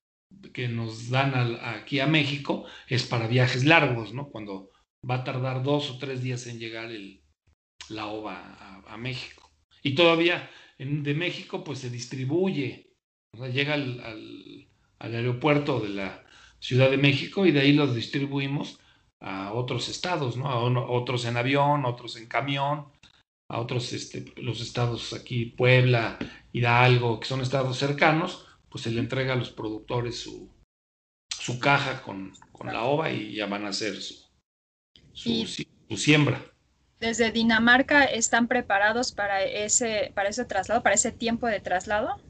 que 0.53 0.67
nos 0.67 1.09
dan 1.09 1.59
aquí 1.61 1.99
a 1.99 2.07
México 2.07 2.65
es 2.87 3.03
para 3.05 3.27
viajes 3.27 3.65
largos, 3.65 4.13
¿no? 4.13 4.29
Cuando 4.29 4.71
va 5.09 5.15
a 5.15 5.23
tardar 5.23 5.63
dos 5.63 5.91
o 5.91 5.97
tres 5.97 6.23
días 6.23 6.47
en 6.47 6.59
llegar 6.59 6.91
el, 6.91 7.21
la 7.89 8.07
ova 8.07 8.83
a, 8.87 8.97
México. 8.97 9.51
Y 9.83 9.95
todavía 9.95 10.49
de 10.77 11.13
México 11.13 11.63
pues 11.63 11.79
se 11.79 11.89
distribuye, 11.89 12.93
o 13.33 13.37
sea, 13.37 13.49
llega 13.49 13.75
al 13.75 14.68
aeropuerto 14.99 15.79
de 15.79 15.89
la 15.89 16.25
Ciudad 16.59 16.91
de 16.91 16.97
México 16.97 17.45
y 17.45 17.51
de 17.51 17.61
ahí 17.61 17.73
los 17.73 17.95
distribuimos 17.95 18.79
a 19.21 19.53
otros 19.53 19.89
estados, 19.89 20.37
¿no? 20.37 20.47
A 20.47 20.91
otros 20.91 21.25
en 21.25 21.37
avión, 21.37 21.85
otros 21.85 22.15
en 22.17 22.27
camión, 22.27 22.87
a 23.49 23.59
otros, 23.59 23.91
este, 23.93 24.25
los 24.37 24.61
estados 24.61 25.13
aquí, 25.13 25.45
Puebla, 25.45 26.17
Hidalgo, 26.53 27.19
que 27.19 27.27
son 27.27 27.41
estados 27.41 27.77
cercanos, 27.77 28.45
pues 28.69 28.83
se 28.83 28.91
le 28.91 28.99
entrega 28.99 29.33
a 29.33 29.37
los 29.37 29.49
productores 29.49 30.19
su, 30.19 30.49
su 31.29 31.59
caja 31.59 32.01
con, 32.03 32.33
con 32.51 32.67
la 32.67 32.83
ova 32.83 33.11
y 33.11 33.33
ya 33.33 33.47
van 33.47 33.65
a 33.65 33.69
hacer 33.69 33.95
su, 33.95 34.29
su, 35.13 35.45
su, 35.47 35.97
siembra. 35.97 36.43
¿Desde 36.99 37.31
Dinamarca 37.31 38.03
están 38.03 38.47
preparados 38.47 39.11
para 39.11 39.43
ese, 39.43 40.11
para 40.13 40.29
ese 40.29 40.45
traslado, 40.45 40.83
para 40.83 40.95
ese 40.95 41.11
tiempo 41.11 41.47
de 41.47 41.59
traslado? 41.59 42.21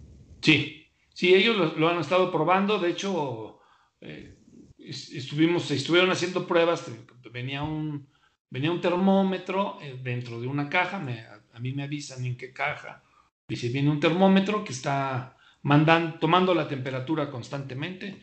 Sí, 0.41 0.88
Sí, 1.13 1.33
ellos 1.33 1.77
lo, 1.77 1.89
han 1.89 1.99
estado 1.99 2.31
probando. 2.31 2.79
De 2.79 2.89
hecho, 2.89 3.59
eh, 4.01 4.37
estuvimos, 4.77 5.69
estuvieron 5.71 6.11
haciendo 6.11 6.47
pruebas. 6.47 6.85
Venía 7.31 7.63
un, 7.63 8.07
venía 8.49 8.71
un 8.71 8.81
termómetro 8.81 9.79
eh, 9.81 9.99
dentro 10.01 10.39
de 10.39 10.47
una 10.47 10.69
caja. 10.69 10.97
a, 10.97 11.59
mí 11.59 11.73
me 11.73 11.83
avisan 11.83 12.25
en 12.25 12.37
qué 12.37 12.53
caja. 12.53 13.03
Dice, 13.47 13.69
viene 13.69 13.89
un 13.89 13.99
termómetro 13.99 14.63
que 14.63 14.73
está 14.73 15.35
mandan, 15.61 16.19
tomando 16.19 16.53
la 16.53 16.67
temperatura 16.67 17.29
constantemente, 17.29 18.21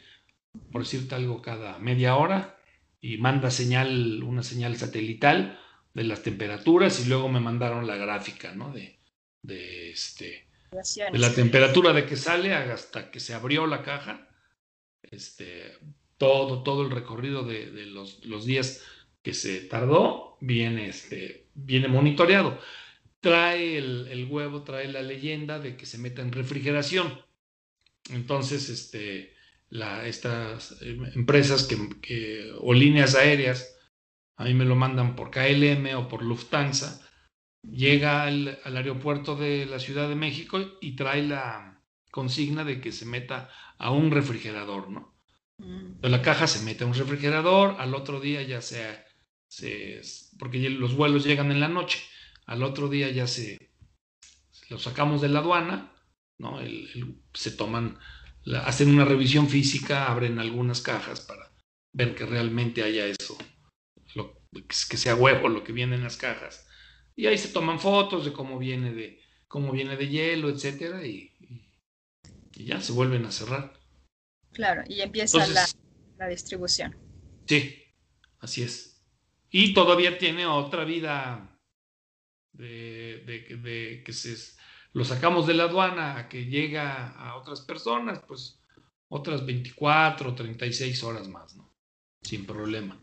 por 0.72 0.82
decirte 0.82 1.14
algo 1.14 1.42
cada 1.42 1.78
media 1.78 2.16
hora, 2.16 2.58
y 3.00 3.18
manda 3.18 3.50
señal, 3.50 4.22
una 4.22 4.42
señal 4.42 4.76
satelital 4.76 5.58
de 5.94 6.04
las 6.04 6.22
temperaturas 6.22 7.04
y 7.04 7.08
luego 7.08 7.28
me 7.28 7.40
mandaron 7.40 7.86
la 7.86 7.96
gráfica, 7.96 8.54
¿no? 8.54 8.72
De, 8.72 8.98
de 9.42 9.90
este, 9.90 10.45
de 11.12 11.18
la 11.18 11.34
temperatura 11.34 11.92
de 11.92 12.06
que 12.06 12.16
sale 12.16 12.54
hasta 12.54 13.10
que 13.10 13.20
se 13.20 13.34
abrió 13.34 13.66
la 13.66 13.82
caja, 13.82 14.28
este, 15.02 15.76
todo, 16.18 16.62
todo 16.62 16.82
el 16.82 16.90
recorrido 16.90 17.42
de, 17.44 17.66
los, 17.86 18.24
los, 18.24 18.44
días 18.44 18.82
que 19.22 19.34
se 19.34 19.60
tardó 19.60 20.36
viene, 20.40 20.88
este, 20.88 21.48
viene 21.54 21.88
monitoreado. 21.88 22.58
Trae 23.20 23.78
el, 23.78 24.08
el, 24.08 24.26
huevo, 24.26 24.62
trae 24.62 24.88
la 24.88 25.02
leyenda 25.02 25.58
de 25.58 25.76
que 25.76 25.86
se 25.86 25.98
meta 25.98 26.22
en 26.22 26.32
refrigeración. 26.32 27.20
Entonces, 28.10 28.68
este, 28.68 29.34
la, 29.68 30.06
estas 30.06 30.76
eh, 30.82 30.98
empresas 31.14 31.64
que, 31.64 32.52
o 32.60 32.72
líneas 32.72 33.14
aéreas, 33.14 33.76
a 34.36 34.44
mí 34.44 34.54
me 34.54 34.64
lo 34.64 34.76
mandan 34.76 35.16
por 35.16 35.30
KLM 35.30 35.96
o 35.96 36.08
por 36.08 36.22
Lufthansa, 36.22 37.05
llega 37.70 38.24
al, 38.24 38.58
aeropuerto 38.64 39.36
de 39.36 39.66
la 39.66 39.78
Ciudad 39.78 40.08
de 40.08 40.14
México 40.14 40.60
y 40.80 40.96
trae 40.96 41.22
la 41.22 41.82
consigna 42.10 42.64
de 42.64 42.80
que 42.80 42.92
se 42.92 43.06
meta 43.06 43.50
a 43.78 43.90
un 43.90 44.10
refrigerador, 44.10 44.90
¿no? 44.90 45.14
Mm. 45.58 46.04
la 46.06 46.20
caja 46.20 46.46
se 46.46 46.62
mete 46.64 46.84
a 46.84 46.86
un 46.86 46.92
refrigerador, 46.92 47.76
al 47.78 47.94
otro 47.94 48.20
día 48.20 48.42
ya 48.42 48.60
se, 48.60 49.02
se, 49.48 50.02
porque 50.38 50.68
los 50.68 50.94
vuelos 50.94 51.24
llegan 51.24 51.50
en 51.50 51.60
la 51.60 51.68
noche, 51.68 52.02
al 52.44 52.62
otro 52.62 52.88
día 52.88 53.10
ya 53.10 53.26
se, 53.26 53.72
lo 54.68 54.78
sacamos 54.78 55.22
de 55.22 55.28
la 55.28 55.38
aduana, 55.38 55.92
¿no? 56.38 56.58
se 57.32 57.50
toman 57.52 57.98
hacen 58.54 58.90
una 58.90 59.04
revisión 59.04 59.48
física, 59.48 60.06
abren 60.06 60.38
algunas 60.38 60.80
cajas 60.80 61.20
para 61.20 61.50
ver 61.92 62.14
que 62.14 62.26
realmente 62.26 62.82
haya 62.82 63.06
eso, 63.06 63.36
que 64.88 64.96
sea 64.96 65.14
huevo 65.14 65.48
lo 65.48 65.64
que 65.64 65.72
viene 65.72 65.96
en 65.96 66.04
las 66.04 66.16
cajas. 66.16 66.65
Y 67.16 67.26
ahí 67.26 67.38
se 67.38 67.48
toman 67.48 67.80
fotos 67.80 68.26
de 68.26 68.32
cómo 68.32 68.58
viene 68.58 68.92
de, 68.92 69.20
cómo 69.48 69.72
viene 69.72 69.96
de 69.96 70.08
hielo, 70.08 70.50
etcétera, 70.50 71.04
y, 71.06 71.32
ya 72.52 72.80
se 72.80 72.92
vuelven 72.92 73.24
a 73.26 73.32
cerrar. 73.32 73.72
Claro, 74.52 74.82
y 74.86 75.00
empieza 75.00 75.46
la, 75.46 76.28
distribución. 76.28 76.96
Sí, 77.46 77.84
así 78.40 78.62
es. 78.62 79.02
Y 79.50 79.74
todavía 79.74 80.18
tiene 80.18 80.46
otra 80.46 80.84
vida 80.84 81.58
de, 82.52 83.22
de 83.62 84.02
que 84.04 84.12
se 84.12 84.56
lo 84.92 85.04
sacamos 85.04 85.46
de 85.46 85.54
la 85.54 85.64
aduana 85.64 86.16
a 86.16 86.28
que 86.28 86.46
llega 86.46 87.10
a 87.10 87.36
otras 87.36 87.60
personas, 87.60 88.20
pues 88.26 88.62
otras 89.08 89.44
24 89.44 90.30
o 90.30 90.34
36 90.34 91.02
horas 91.02 91.28
más, 91.28 91.54
¿no? 91.54 91.74
Sin 92.22 92.46
problema. 92.46 92.98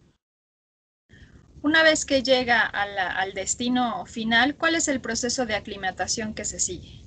Una 1.64 1.82
vez 1.82 2.06
que 2.06 2.22
llega 2.22 2.66
al 2.66 3.34
destino 3.34 4.06
final, 4.06 4.58
¿cuál 4.58 4.76
es 4.76 4.90
el 4.90 5.00
proceso 5.00 5.46
de 5.46 5.56
aclimatación 5.56 6.34
que 6.34 6.44
se 6.44 6.60
sigue? 6.60 7.02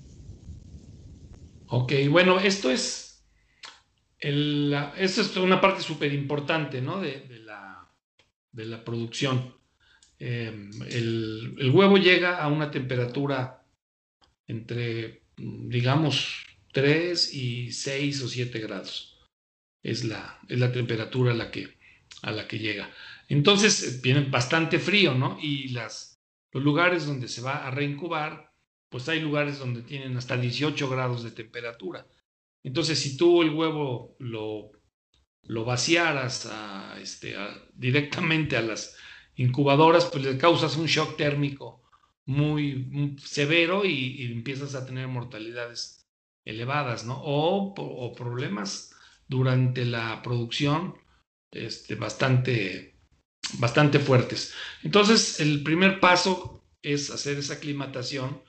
Ok, 1.66 1.92
bueno, 2.08 2.40
esto 2.40 2.70
es, 2.70 3.22
esto 4.18 5.20
es 5.20 5.36
una 5.36 5.60
parte 5.60 5.82
súper 5.82 6.14
importante, 6.14 6.80
¿no? 6.80 7.02
De, 7.02 7.26
la, 7.44 7.86
de, 8.50 8.64
la, 8.64 8.82
producción. 8.82 9.54
Em, 10.18 10.70
el, 10.88 11.54
el 11.58 11.70
huevo 11.70 11.98
llega 11.98 12.38
a 12.38 12.48
una 12.48 12.70
temperatura 12.70 13.62
entre, 14.46 15.24
digamos, 15.36 16.46
3 16.72 17.34
y 17.34 17.72
6 17.72 18.22
o 18.22 18.28
7 18.28 18.58
grados. 18.60 19.18
Es 19.82 20.04
la, 20.04 20.40
es 20.48 20.58
la 20.58 20.72
temperatura 20.72 21.32
a 21.32 21.34
la, 21.34 21.50
que, 21.50 21.76
a 22.22 22.30
la 22.30 22.48
que 22.48 22.58
llega. 22.58 22.90
Entonces, 23.28 23.82
eh, 23.82 24.00
viene 24.02 24.22
bastante 24.28 24.78
frío, 24.78 25.14
¿no? 25.14 25.38
Y 25.40 25.68
las, 25.68 26.20
los 26.52 26.62
lugares 26.62 27.06
donde 27.06 27.28
se 27.28 27.42
va 27.42 27.66
a 27.66 27.70
reincubar, 27.70 28.52
pues 28.88 29.08
hay 29.08 29.20
lugares 29.20 29.58
donde 29.58 29.82
tienen 29.82 30.16
hasta 30.16 30.36
18 30.36 30.88
grados 30.88 31.22
de 31.22 31.32
temperatura. 31.32 32.06
Entonces, 32.62 32.98
si 32.98 33.16
tú 33.16 33.42
el 33.42 33.50
huevo 33.50 34.16
lo, 34.18 34.72
lo 35.42 35.64
vaciaras 35.64 36.50
este, 37.00 37.36
directamente 37.74 38.56
a 38.56 38.62
las 38.62 38.96
incubadoras, 39.36 40.06
pues 40.06 40.24
le 40.24 40.38
causas 40.38 40.76
un 40.76 40.86
shock 40.86 41.16
térmico 41.16 41.82
muy, 42.26 43.16
severo 43.22 43.84
y, 43.84 44.32
empiezas 44.32 44.74
a 44.74 44.84
tener 44.84 45.06
mortalidades 45.08 46.08
elevadas, 46.44 47.04
¿no? 47.04 47.20
O, 47.22 48.14
problemas 48.14 48.92
durante 49.28 49.84
la 49.84 50.22
producción 50.22 50.96
este, 51.52 51.94
bastante, 51.94 52.95
bastante 53.54 53.98
fuertes. 53.98 54.54
Entonces, 54.82 55.40
el 55.40 55.62
primer 55.62 56.00
paso 56.00 56.64
es 56.82 57.10
hacer 57.10 57.38
esa 57.38 57.54
aclimatación. 57.54 58.42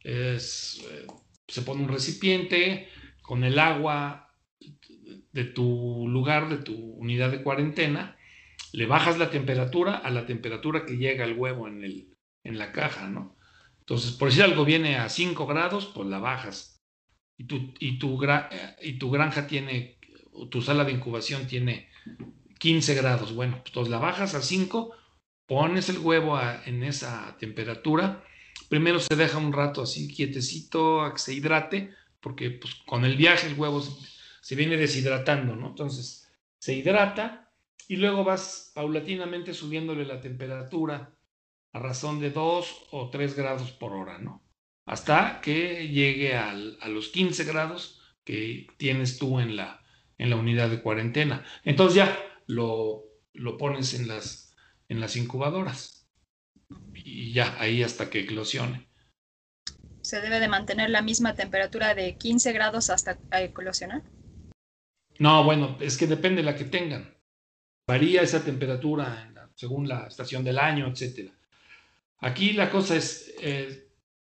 Es, 0.00 0.80
eh, 0.90 1.06
se 1.48 1.62
pone 1.62 1.82
un 1.82 1.88
recipiente 1.88 2.88
con 3.22 3.44
el 3.44 3.58
agua 3.58 4.30
de 5.32 5.44
tu 5.44 6.06
lugar, 6.08 6.48
de 6.48 6.58
tu 6.58 6.74
unidad 6.74 7.30
de 7.30 7.42
cuarentena, 7.42 8.16
le 8.72 8.86
bajas 8.86 9.18
la 9.18 9.30
temperatura 9.30 9.96
a 9.96 10.10
la 10.10 10.26
temperatura 10.26 10.86
que 10.86 10.96
llega 10.96 11.24
el 11.24 11.36
huevo 11.36 11.68
en 11.68 11.84
el, 11.84 12.16
en 12.44 12.58
la 12.58 12.72
caja, 12.72 13.08
¿no? 13.08 13.36
Entonces, 13.80 14.12
por 14.12 14.30
si 14.30 14.40
algo 14.40 14.64
viene 14.64 14.96
a 14.96 15.08
5 15.08 15.46
grados, 15.46 15.90
pues 15.94 16.08
la 16.08 16.18
bajas. 16.18 16.80
Y 17.36 17.44
tu, 17.44 17.74
y 17.80 17.98
tu, 17.98 18.20
y 18.82 18.98
tu 18.98 19.10
granja 19.10 19.46
tiene, 19.46 19.98
tu 20.50 20.62
sala 20.62 20.84
de 20.84 20.92
incubación 20.92 21.46
tiene 21.46 21.88
15 22.60 22.94
grados. 22.94 23.34
Bueno, 23.34 23.62
pues 23.72 23.88
la 23.88 23.98
bajas 23.98 24.34
a 24.34 24.42
5, 24.42 24.94
pones 25.46 25.88
el 25.88 25.98
huevo 25.98 26.38
en 26.66 26.84
esa 26.84 27.36
temperatura. 27.38 28.22
Primero 28.68 29.00
se 29.00 29.16
deja 29.16 29.38
un 29.38 29.52
rato 29.52 29.82
así 29.82 30.14
quietecito 30.14 31.00
a 31.00 31.14
que 31.14 31.18
se 31.18 31.34
hidrate, 31.34 31.92
porque 32.20 32.50
pues, 32.50 32.74
con 32.86 33.04
el 33.04 33.16
viaje 33.16 33.48
el 33.48 33.58
huevo 33.58 33.82
se, 34.42 34.54
viene 34.54 34.76
deshidratando, 34.76 35.56
¿no? 35.56 35.68
Entonces 35.68 36.30
se 36.58 36.74
hidrata 36.74 37.50
y 37.88 37.96
luego 37.96 38.24
vas 38.24 38.72
paulatinamente 38.74 39.54
subiéndole 39.54 40.04
la 40.04 40.20
temperatura 40.20 41.14
a 41.72 41.78
razón 41.78 42.20
de 42.20 42.30
2 42.30 42.88
o 42.90 43.08
3 43.08 43.36
grados 43.36 43.72
por 43.72 43.94
hora, 43.94 44.18
¿no? 44.18 44.42
Hasta 44.84 45.40
que 45.40 45.88
llegue 45.88 46.36
a 46.36 46.52
los 46.52 47.08
15 47.08 47.44
grados 47.44 48.02
que 48.24 48.66
tienes 48.76 49.18
tú 49.18 49.40
en 49.40 49.56
la, 49.56 49.82
en 50.18 50.28
la 50.28 50.36
unidad 50.36 50.68
de 50.68 50.82
cuarentena. 50.82 51.44
Entonces 51.64 51.96
ya 51.96 52.29
lo, 52.50 53.04
lo 53.32 53.56
pones 53.56 53.94
en 53.94 54.08
las, 54.08 54.54
en 54.88 55.00
las 55.00 55.16
incubadoras 55.16 56.08
y 56.94 57.32
ya 57.32 57.56
ahí 57.60 57.82
hasta 57.82 58.10
que 58.10 58.20
eclosione. 58.20 58.88
¿Se 60.02 60.20
debe 60.20 60.40
de 60.40 60.48
mantener 60.48 60.90
la 60.90 61.02
misma 61.02 61.34
temperatura 61.34 61.94
de 61.94 62.16
15 62.16 62.52
grados 62.52 62.90
hasta 62.90 63.18
eclosionar? 63.32 64.02
No, 65.18 65.44
bueno, 65.44 65.76
es 65.80 65.96
que 65.96 66.06
depende 66.06 66.42
de 66.42 66.46
la 66.50 66.56
que 66.56 66.64
tengan. 66.64 67.14
Varía 67.86 68.22
esa 68.22 68.42
temperatura 68.42 69.30
según 69.54 69.86
la 69.86 70.06
estación 70.06 70.42
del 70.42 70.58
año, 70.58 70.88
etcétera. 70.88 71.30
Aquí 72.20 72.54
la 72.54 72.70
cosa 72.70 72.96
es, 72.96 73.34
eh, 73.40 73.90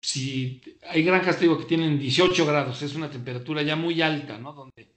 si 0.00 0.62
hay 0.88 1.02
granjas, 1.02 1.38
digo, 1.38 1.58
que 1.58 1.66
tienen 1.66 1.98
18 1.98 2.46
grados, 2.46 2.80
es 2.80 2.94
una 2.94 3.10
temperatura 3.10 3.62
ya 3.62 3.76
muy 3.76 4.00
alta, 4.00 4.38
¿no? 4.38 4.54
Donde, 4.54 4.94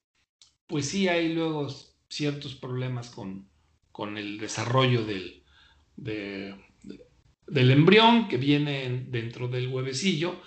pues 0.66 0.88
sí 0.88 1.10
hay 1.10 1.34
luego 1.34 1.68
ciertos 2.14 2.56
problemas 2.56 3.10
con, 3.10 3.50
con 3.92 4.18
el 4.18 4.38
desarrollo 4.38 5.04
del, 5.06 5.44
del 5.96 7.72
embrión 7.72 8.28
que 8.28 8.38
viene 8.38 9.06
dentro 9.08 9.48
del 9.48 9.68
huevecillo. 9.68 10.42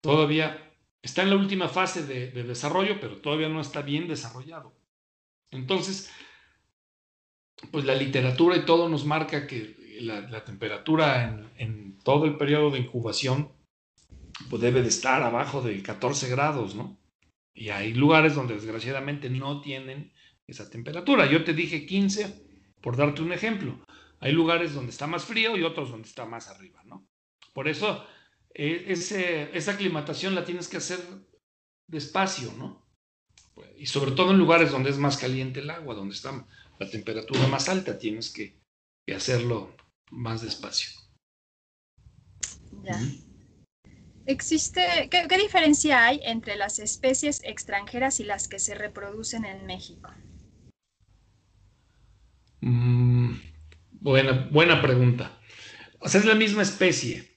Todavía 0.00 0.72
está 1.02 1.22
en 1.22 1.30
la 1.30 1.36
última 1.36 1.68
fase 1.68 2.06
de, 2.06 2.30
de 2.30 2.42
desarrollo, 2.44 3.00
pero 3.00 3.18
todavía 3.18 3.48
no 3.48 3.60
está 3.60 3.82
bien 3.82 4.08
desarrollado. 4.08 4.74
Entonces, 5.50 6.10
pues 7.70 7.84
la 7.84 7.94
literatura 7.94 8.56
y 8.56 8.64
todo 8.64 8.88
nos 8.88 9.04
marca 9.04 9.46
que 9.46 9.76
la, 10.00 10.44
temperatura 10.44 11.48
en, 11.56 11.98
todo 12.02 12.26
el 12.26 12.36
periodo 12.36 12.70
de 12.70 12.80
incubación 12.80 13.52
pues 14.50 14.60
debe 14.60 14.82
de 14.82 14.88
estar 14.88 15.22
abajo 15.22 15.62
de 15.62 15.82
14 15.82 16.28
grados, 16.28 16.74
¿no? 16.74 16.98
Y 17.54 17.68
hay 17.68 17.94
lugares 17.94 18.34
donde 18.34 18.54
desgraciadamente 18.54 19.30
no 19.30 19.60
tienen 19.60 20.12
esa 20.46 20.68
temperatura. 20.68 21.30
Yo 21.30 21.44
te 21.44 21.54
dije 21.54 21.86
15 21.86 22.44
por 22.80 22.96
darte 22.96 23.22
un 23.22 23.32
ejemplo. 23.32 23.84
Hay 24.20 24.32
lugares 24.32 24.74
donde 24.74 24.90
está 24.90 25.06
más 25.06 25.24
frío 25.24 25.56
y 25.56 25.62
otros 25.62 25.90
donde 25.90 26.08
está 26.08 26.24
más 26.24 26.48
arriba, 26.48 26.82
¿no? 26.84 27.06
Por 27.52 27.68
eso 27.68 28.06
e, 28.54 28.84
ese, 28.88 29.56
esa 29.56 29.72
aclimatación 29.72 30.34
la 30.34 30.44
tienes 30.44 30.68
que 30.68 30.78
hacer 30.78 31.00
despacio, 31.86 32.52
¿no? 32.58 32.84
Y 33.78 33.86
sobre 33.86 34.12
todo 34.12 34.32
en 34.32 34.38
lugares 34.38 34.70
donde 34.70 34.90
es 34.90 34.98
más 34.98 35.16
caliente 35.16 35.60
el 35.60 35.70
agua, 35.70 35.94
donde 35.94 36.14
está 36.14 36.46
la 36.78 36.90
temperatura 36.90 37.46
más 37.46 37.68
alta, 37.68 37.98
tienes 37.98 38.32
que, 38.32 38.58
que 39.06 39.14
hacerlo 39.14 39.76
más 40.10 40.42
despacio. 40.42 40.90
Ya. 42.82 43.00
Existe, 44.26 45.08
¿qué, 45.10 45.38
diferencia 45.38 46.06
hay 46.06 46.20
entre 46.24 46.56
las 46.56 46.78
especies 46.78 47.42
extranjeras 47.44 48.20
y 48.20 48.24
las 48.24 48.48
que 48.48 48.58
se 48.58 48.74
reproducen 48.74 49.44
en 49.44 49.66
México? 49.66 50.10
Mm, 52.64 53.34
buena, 53.90 54.48
buena 54.50 54.80
pregunta. 54.80 55.38
O 55.98 56.08
sea, 56.08 56.20
es 56.20 56.26
la 56.26 56.34
misma 56.34 56.62
especie, 56.62 57.36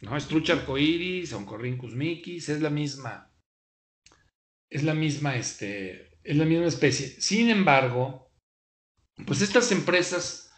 ¿no? 0.00 0.16
Estrucha 0.16 0.54
arcoiris, 0.54 1.34
Oncorhynchus 1.34 1.94
micis, 1.94 2.48
es 2.48 2.62
la 2.62 2.70
misma, 2.70 3.30
es 4.70 4.82
la 4.82 4.94
misma, 4.94 5.36
este, 5.36 6.16
es 6.24 6.36
la 6.38 6.46
misma 6.46 6.66
especie. 6.66 7.08
Sin 7.20 7.50
embargo, 7.50 8.32
pues 9.26 9.42
estas 9.42 9.70
empresas 9.72 10.50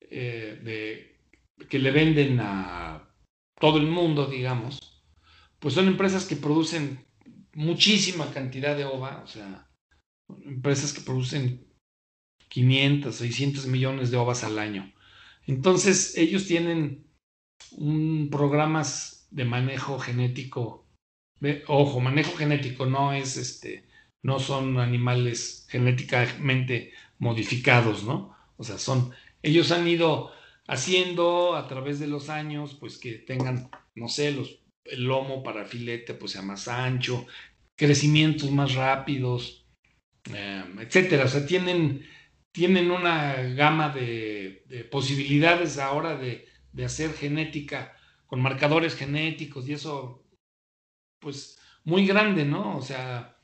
eh, 0.00 1.18
que 1.68 1.78
le 1.78 1.90
venden 1.90 2.40
a 2.40 3.12
todo 3.60 3.76
el 3.76 3.88
mundo, 3.88 4.26
digamos, 4.26 5.04
pues 5.58 5.74
son 5.74 5.86
empresas 5.86 6.24
que 6.24 6.36
producen 6.36 7.06
muchísima 7.52 8.32
cantidad 8.32 8.74
de 8.74 8.86
ova, 8.86 9.20
o 9.22 9.26
sea, 9.26 9.70
empresas 10.46 10.94
que 10.94 11.02
producen 11.02 11.69
500, 12.50 13.14
600 13.14 13.66
millones 13.66 14.10
de 14.10 14.18
ovas 14.18 14.44
al 14.44 14.58
año. 14.58 14.92
Entonces, 15.46 16.16
ellos 16.18 16.46
tienen 16.46 17.06
un 17.72 18.28
programas 18.30 19.26
de 19.30 19.44
manejo 19.44 19.98
genético. 19.98 20.86
ojo, 21.66 22.00
manejo 22.00 22.36
genético 22.36 22.86
no 22.86 23.12
es 23.14 23.36
este, 23.38 23.86
no 24.22 24.38
son 24.38 24.78
animales 24.78 25.66
genéticamente 25.70 26.92
modificados, 27.18 28.04
¿no? 28.04 28.36
O 28.58 28.64
sea, 28.64 28.78
son, 28.78 29.12
ellos 29.42 29.72
han 29.72 29.88
ido 29.88 30.32
haciendo 30.66 31.56
a 31.56 31.66
través 31.68 31.98
de 31.98 32.06
los 32.06 32.28
años, 32.28 32.76
pues 32.78 32.98
que 32.98 33.12
tengan, 33.14 33.70
no 33.94 34.08
sé, 34.08 34.32
los 34.32 34.60
el 34.84 35.04
lomo 35.04 35.42
para 35.42 35.64
filete 35.64 36.14
pues 36.14 36.32
sea 36.32 36.42
más 36.42 36.68
ancho, 36.68 37.26
crecimientos 37.76 38.50
más 38.50 38.74
rápidos, 38.74 39.66
em, 40.32 40.78
etcétera. 40.80 41.24
O 41.24 41.28
sea, 41.28 41.46
tienen, 41.46 42.06
tienen 42.52 42.90
una 42.90 43.42
gama 43.54 43.90
de, 43.90 44.88
posibilidades 44.90 45.78
ahora 45.78 46.16
de, 46.16 46.46
hacer 46.84 47.12
genética 47.12 47.94
con 48.26 48.40
marcadores 48.40 48.94
genéticos 48.94 49.68
y 49.68 49.74
eso, 49.74 50.24
pues, 51.18 51.58
muy 51.84 52.06
grande, 52.06 52.44
¿no? 52.44 52.76
O 52.76 52.82
sea, 52.82 53.36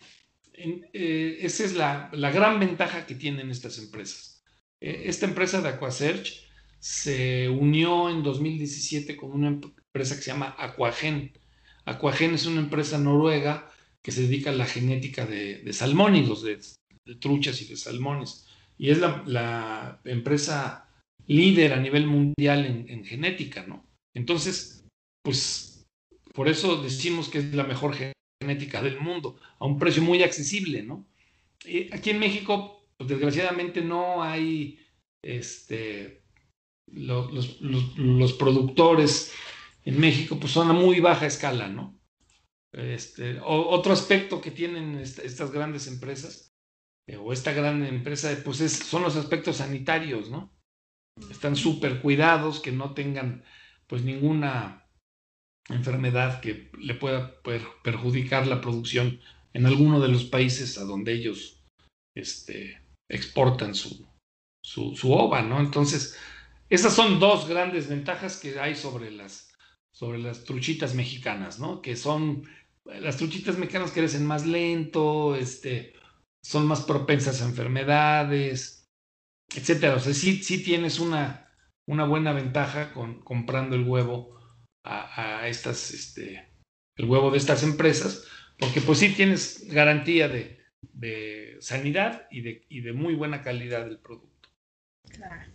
eh, 0.52 1.38
esa 1.40 1.64
es 1.64 1.74
la, 1.74 2.10
gran 2.12 2.58
ventaja 2.60 3.06
que 3.06 3.14
tienen 3.14 3.50
estas 3.50 3.78
empresas. 3.78 4.42
E, 4.80 5.08
esta 5.08 5.26
empresa 5.26 5.60
de 5.60 5.68
Aquasearch 5.70 6.46
se 6.78 7.48
unió 7.48 8.10
en 8.10 8.22
2017 8.22 9.16
con 9.16 9.32
una 9.32 9.48
empresa 9.48 10.16
que 10.16 10.22
se 10.22 10.30
llama 10.30 10.54
Aquagen. 10.58 11.32
Aquagen 11.84 12.34
es 12.34 12.46
una 12.46 12.60
empresa 12.60 12.98
noruega 12.98 13.70
que 14.02 14.12
se 14.12 14.22
dedica 14.22 14.50
a 14.50 14.54
la 14.54 14.66
genética 14.66 15.26
de, 15.26 15.72
salmónidos, 15.72 16.42
de, 16.42 16.60
truchas 17.18 17.60
y 17.62 17.66
de 17.66 17.76
salmones. 17.76 18.45
Y 18.78 18.90
es 18.90 18.98
la, 18.98 20.00
empresa 20.04 20.88
líder 21.26 21.72
a 21.72 21.80
nivel 21.80 22.06
mundial 22.06 22.66
en, 22.66 23.04
genética, 23.04 23.66
¿no? 23.66 23.84
Entonces, 24.14 24.86
pues 25.22 25.86
por 26.32 26.48
eso 26.48 26.82
decimos 26.82 27.28
que 27.28 27.38
es 27.38 27.54
la 27.54 27.64
mejor 27.64 27.96
genética 28.42 28.82
del 28.82 29.00
mundo, 29.00 29.38
a 29.58 29.66
un 29.66 29.78
precio 29.78 30.02
muy 30.02 30.22
accesible, 30.22 30.82
¿no? 30.82 31.06
aquí 31.90 32.10
en 32.10 32.20
México, 32.20 32.86
pues 32.96 33.10
desgraciadamente 33.10 33.80
no 33.80 34.22
hay 34.22 34.78
este, 35.22 36.22
los 36.92 38.32
productores 38.38 39.32
en 39.84 40.00
México 40.00 40.38
pues 40.38 40.52
son 40.52 40.68
a 40.70 40.72
muy 40.72 41.00
baja 41.00 41.26
escala, 41.26 41.68
¿no? 41.68 41.98
Este, 42.72 43.40
otro 43.42 43.92
aspecto 43.92 44.40
que 44.40 44.50
tienen 44.50 44.98
estas 44.98 45.50
grandes 45.50 45.86
empresas 45.86 46.46
eh, 46.46 46.55
o 47.14 47.32
esta 47.32 47.52
gran 47.52 47.84
empresa 47.84 48.36
pues 48.44 48.58
son 48.72 49.02
los 49.02 49.16
aspectos 49.16 49.58
sanitarios, 49.58 50.28
¿no? 50.30 50.50
Están 51.30 51.56
súper 51.56 52.00
cuidados, 52.00 52.60
que 52.60 52.72
no 52.72 52.94
tengan 52.94 53.44
pues 53.86 54.02
ninguna 54.02 54.86
enfermedad 55.68 56.40
que 56.40 56.70
le 56.78 56.94
pueda 56.94 57.40
perjudicar 57.82 58.46
la 58.46 58.60
producción 58.60 59.20
en 59.52 59.66
alguno 59.66 60.00
de 60.00 60.08
los 60.08 60.24
países 60.24 60.78
a 60.78 60.84
donde 60.84 61.12
ellos 61.12 61.62
este, 62.14 62.82
exportan 63.08 63.74
su, 63.74 64.06
su, 64.62 65.12
ova, 65.12 65.42
¿no? 65.42 65.60
Entonces, 65.60 66.18
esas 66.68 66.94
son 66.94 67.20
dos 67.20 67.48
grandes 67.48 67.88
ventajas 67.88 68.38
que 68.38 68.58
hay 68.58 68.74
sobre 68.74 69.10
las, 69.10 69.54
sobre 69.92 70.18
las 70.18 70.44
truchitas 70.44 70.94
mexicanas, 70.94 71.58
¿no? 71.58 71.80
Que 71.80 71.96
son, 71.96 72.48
las 72.84 73.16
truchitas 73.16 73.58
mexicanas 73.58 73.92
crecen 73.92 74.26
más 74.26 74.46
lento, 74.46 75.36
este, 75.36 75.94
son 76.46 76.64
más 76.66 76.82
propensas 76.82 77.42
a 77.42 77.44
enfermedades, 77.44 78.88
etcétera. 79.52 79.96
O 79.96 79.98
sea, 79.98 80.14
sí, 80.14 80.44
sí 80.44 80.62
tienes 80.62 81.00
una, 81.00 81.52
una 81.86 82.04
buena 82.04 82.32
ventaja 82.32 82.92
con 82.92 83.20
comprando 83.20 83.74
el 83.74 83.82
huevo 83.82 84.38
a, 84.84 85.48
estas, 85.48 85.90
este, 85.90 86.48
el 86.94 87.06
huevo 87.06 87.32
de 87.32 87.38
estas 87.38 87.64
empresas, 87.64 88.24
porque 88.56 88.80
pues 88.80 89.00
sí 89.00 89.12
tienes 89.12 89.66
garantía 89.68 90.28
de, 90.28 90.60
de 90.92 91.56
sanidad 91.58 92.28
y 92.30 92.42
de, 92.42 92.64
y 92.68 92.80
de 92.82 92.92
muy 92.92 93.16
buena 93.16 93.42
calidad 93.42 93.84
del 93.84 93.98
producto. 93.98 94.48
Claro. 95.10 95.50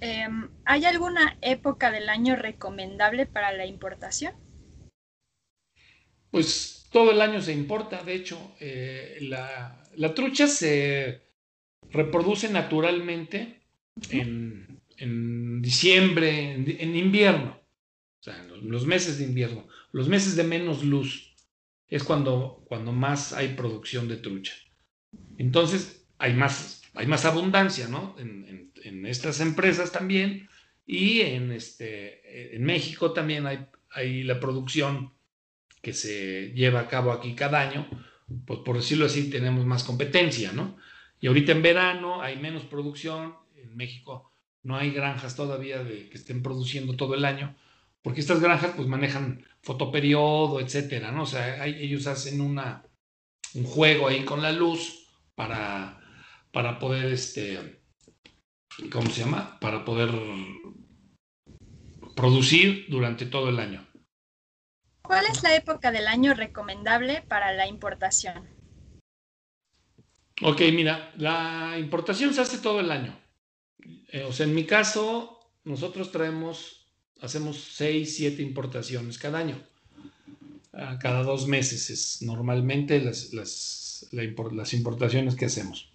Em, 0.00 0.50
¿Hay 0.64 0.84
alguna 0.84 1.38
época 1.42 1.92
del 1.92 2.08
año 2.08 2.34
recomendable 2.34 3.26
para 3.26 3.52
la 3.52 3.66
importación? 3.66 4.34
Pues 6.32 6.79
todo 6.90 7.12
el 7.12 7.20
año 7.20 7.40
se 7.40 7.52
importa, 7.52 8.02
de 8.02 8.14
hecho, 8.14 8.54
eh, 8.60 9.18
la, 9.22 10.14
trucha 10.14 10.46
se 10.46 11.22
reproduce 11.90 12.48
naturalmente 12.48 13.62
en, 14.10 14.80
diciembre, 15.62 16.52
en, 16.52 16.96
invierno, 16.96 17.60
o 18.20 18.22
sea, 18.22 18.42
en 18.42 18.70
los, 18.70 18.86
meses 18.86 19.18
de 19.18 19.24
invierno, 19.24 19.66
los 19.92 20.08
meses 20.08 20.36
de 20.36 20.44
menos 20.44 20.84
luz 20.84 21.34
es 21.88 22.04
cuando, 22.04 22.64
cuando 22.68 22.92
más 22.92 23.32
hay 23.32 23.48
producción 23.54 24.08
de 24.08 24.16
trucha. 24.16 24.54
Entonces 25.38 26.04
hay 26.18 26.34
más, 26.34 26.82
hay 26.94 27.06
más 27.06 27.24
abundancia, 27.24 27.88
¿no? 27.88 28.14
en 28.18 28.60
en 28.84 29.06
estas 29.06 29.40
empresas 29.40 29.92
también 29.92 30.48
y 30.86 31.20
en, 31.20 31.52
este, 31.52 32.56
en 32.56 32.64
México 32.64 33.12
también 33.12 33.46
hay, 33.46 33.66
hay 33.90 34.22
la 34.22 34.40
producción 34.40 35.12
que 35.82 35.92
se 35.92 36.52
lleva 36.52 36.80
a 36.80 36.88
cabo 36.88 37.12
aquí 37.12 37.34
cada 37.34 37.60
año, 37.60 37.88
pues 38.46 38.60
por 38.60 38.76
decirlo 38.76 39.06
así, 39.06 39.30
tenemos 39.30 39.64
más 39.66 39.84
competencia, 39.84 40.52
¿no? 40.52 40.76
Y 41.20 41.26
ahorita 41.26 41.52
en 41.52 41.62
verano 41.62 42.22
hay 42.22 42.38
menos 42.38 42.64
producción, 42.64 43.34
en 43.56 43.76
México 43.76 44.32
no 44.62 44.76
hay 44.76 44.90
granjas 44.90 45.36
todavía 45.36 45.82
de, 45.82 46.08
que 46.08 46.16
estén 46.16 46.42
produciendo 46.42 46.96
todo 46.96 47.14
el 47.14 47.24
año, 47.24 47.56
porque 48.02 48.20
estas 48.20 48.40
granjas 48.40 48.72
pues 48.76 48.88
manejan 48.88 49.44
fotoperiodo, 49.62 50.60
etcétera, 50.60 51.12
¿no? 51.12 51.22
O 51.22 51.26
sea, 51.26 51.66
ellos 51.66 52.06
hacen 52.06 52.40
una, 52.40 52.84
un 53.54 53.64
juego 53.64 54.08
ahí 54.08 54.24
con 54.24 54.42
la 54.42 54.52
luz 54.52 55.06
para, 55.34 56.00
para 56.52 56.78
poder 56.78 57.06
este, 57.12 57.80
¿cómo 58.90 59.10
se 59.10 59.22
llama? 59.22 59.58
Para 59.60 59.84
poder 59.84 60.10
producir 62.14 62.86
durante 62.88 63.26
todo 63.26 63.48
el 63.48 63.58
año. 63.58 63.86
¿Cuál 65.10 65.26
es 65.26 65.42
la 65.42 65.56
época 65.56 65.90
del 65.90 66.06
año 66.06 66.34
recomendable 66.34 67.24
para 67.26 67.52
la 67.52 67.66
importación? 67.66 68.48
Ok, 70.40 70.60
mira, 70.72 71.12
la 71.16 71.76
importación 71.80 72.32
se 72.32 72.42
hace 72.42 72.58
todo 72.58 72.78
el 72.78 72.92
año. 72.92 73.18
Eh, 74.12 74.22
o 74.22 74.32
sea, 74.32 74.46
en 74.46 74.54
mi 74.54 74.66
caso, 74.66 75.40
nosotros 75.64 76.12
traemos, 76.12 76.94
hacemos 77.20 77.60
seis, 77.60 78.14
siete 78.14 78.40
importaciones 78.42 79.18
cada 79.18 79.38
año. 79.38 79.60
Ah, 80.72 80.96
cada 81.00 81.24
dos 81.24 81.48
meses 81.48 81.90
es 81.90 82.22
normalmente 82.22 83.00
las, 83.00 83.32
las 83.32 84.72
importaciones 84.74 85.34
que 85.34 85.46
hacemos 85.46 85.90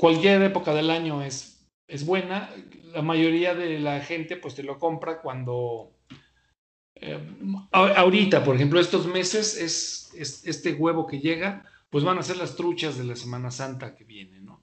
cualquier 0.00 0.40
época 0.40 0.72
del 0.72 0.88
año 0.88 1.22
es, 1.22 1.68
es 1.86 2.06
buena. 2.06 2.48
La 2.94 3.02
mayoría 3.02 3.54
de 3.54 3.78
la 3.78 4.00
gente 4.00 4.38
pues 4.38 4.54
te 4.54 4.62
lo 4.62 4.78
compra 4.78 5.20
cuando... 5.20 5.99
Eh, 7.00 7.18
ahorita, 7.72 8.44
por 8.44 8.56
ejemplo, 8.56 8.78
estos 8.78 9.06
meses 9.06 9.56
es, 9.56 10.44
este 10.44 10.74
huevo 10.74 11.06
que 11.06 11.20
llega, 11.20 11.64
pues 11.88 12.04
van 12.04 12.18
a 12.18 12.22
ser 12.22 12.36
las 12.36 12.56
truchas 12.56 12.98
de 12.98 13.04
la 13.04 13.16
Semana 13.16 13.50
Santa 13.50 13.94
que 13.94 14.04
viene, 14.04 14.40
¿no? 14.40 14.62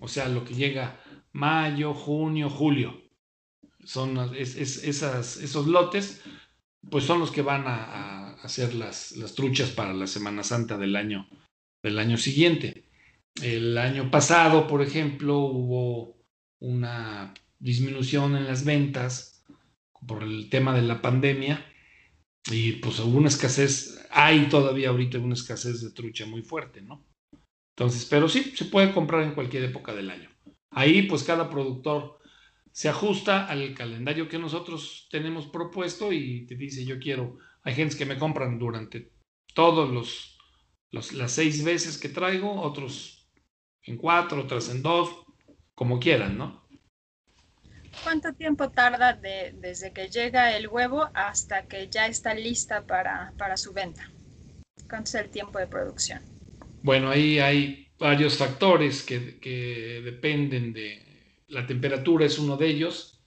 O 0.00 0.08
sea, 0.08 0.28
lo 0.28 0.44
que 0.44 0.54
llega 0.54 1.00
mayo, 1.32 1.94
junio, 1.94 2.48
julio. 2.48 3.02
Son 3.84 4.16
esas, 4.36 5.36
esos 5.36 5.66
lotes, 5.66 6.22
pues 6.88 7.04
son 7.04 7.18
los 7.18 7.32
que 7.32 7.42
van 7.42 7.64
a, 7.66 8.34
hacer 8.42 8.74
las, 8.74 9.12
las, 9.12 9.34
truchas 9.34 9.70
para 9.70 9.92
la 9.92 10.06
Semana 10.06 10.42
Santa 10.44 10.78
del 10.78 10.96
año, 10.96 11.28
del 11.82 11.98
año 11.98 12.16
siguiente. 12.16 12.84
El 13.40 13.76
año 13.78 14.10
pasado, 14.10 14.66
por 14.66 14.82
ejemplo, 14.82 15.38
hubo 15.38 16.16
una 16.60 17.34
disminución 17.58 18.36
en 18.36 18.46
las 18.46 18.64
ventas 18.64 19.31
por 20.06 20.22
el 20.22 20.48
tema 20.50 20.74
de 20.74 20.82
la 20.82 21.00
pandemia. 21.00 21.64
Y 22.50 22.72
pues 22.72 22.98
hubo 22.98 23.18
una 23.18 23.28
escasez, 23.28 24.06
hay 24.10 24.48
todavía 24.48 24.88
ahorita 24.88 25.18
una 25.18 25.34
escasez 25.34 25.80
de 25.80 25.92
trucha 25.92 26.26
muy 26.26 26.42
fuerte, 26.42 26.82
¿no? 26.82 27.06
Entonces, 27.76 28.04
pero 28.04 28.28
sí, 28.28 28.52
se 28.56 28.64
puede 28.66 28.92
comprar 28.92 29.22
en 29.22 29.34
cualquier 29.34 29.64
época 29.64 29.94
del 29.94 30.10
año. 30.10 30.28
Ahí 30.70 31.02
pues 31.02 31.22
cada 31.22 31.48
productor 31.48 32.18
se 32.72 32.88
ajusta 32.88 33.46
al 33.46 33.74
calendario 33.74 34.28
que 34.28 34.38
nosotros 34.38 35.08
tenemos 35.10 35.46
propuesto 35.46 36.12
y 36.12 36.46
te 36.46 36.56
dice 36.56 36.84
yo 36.84 36.98
quiero, 36.98 37.38
hay 37.62 37.74
gente 37.74 37.96
que 37.96 38.06
me 38.06 38.18
compran 38.18 38.58
durante 38.58 39.12
todos 39.54 39.90
los, 39.90 40.38
las 40.90 41.32
seis 41.32 41.62
veces 41.62 41.98
que 41.98 42.08
traigo, 42.08 42.60
otros 42.60 43.30
en 43.84 43.96
cuatro, 43.96 44.42
otras 44.42 44.70
en 44.70 44.82
dos, 44.82 45.10
como 45.74 46.00
quieran, 46.00 46.38
¿no? 46.38 46.61
¿Cuánto 48.02 48.32
tiempo 48.32 48.70
tarda 48.70 49.12
desde 49.14 49.92
que 49.92 50.08
llega 50.08 50.56
el 50.56 50.68
huevo 50.68 51.08
hasta 51.14 51.66
que 51.66 51.88
ya 51.88 52.06
está 52.06 52.34
lista 52.34 52.82
para, 52.82 53.32
para 53.38 53.56
su 53.56 53.72
venta? 53.72 54.10
¿Cuánto 54.88 55.08
es 55.08 55.14
el 55.14 55.30
tiempo 55.30 55.58
de 55.58 55.66
producción? 55.66 56.20
Bueno, 56.82 57.10
ahí 57.10 57.38
hay 57.38 57.88
varios 57.98 58.36
factores 58.36 59.02
que, 59.02 59.38
que 59.38 60.02
dependen 60.04 60.72
de 60.72 61.12
la 61.52 61.66
temperatura 61.66 62.24
es 62.24 62.38
uno 62.38 62.56
de 62.56 62.66
ellos, 62.66 63.22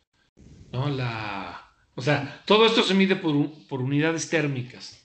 ¿no? 0.71 0.89
La, 0.89 1.71
o 1.95 2.01
sea, 2.01 2.43
todo 2.45 2.65
esto 2.65 2.84
se 2.84 2.93
mide 2.93 3.15
por, 3.15 3.34
por 3.67 3.82
unidades 3.82 4.30
térmicas. 4.30 5.01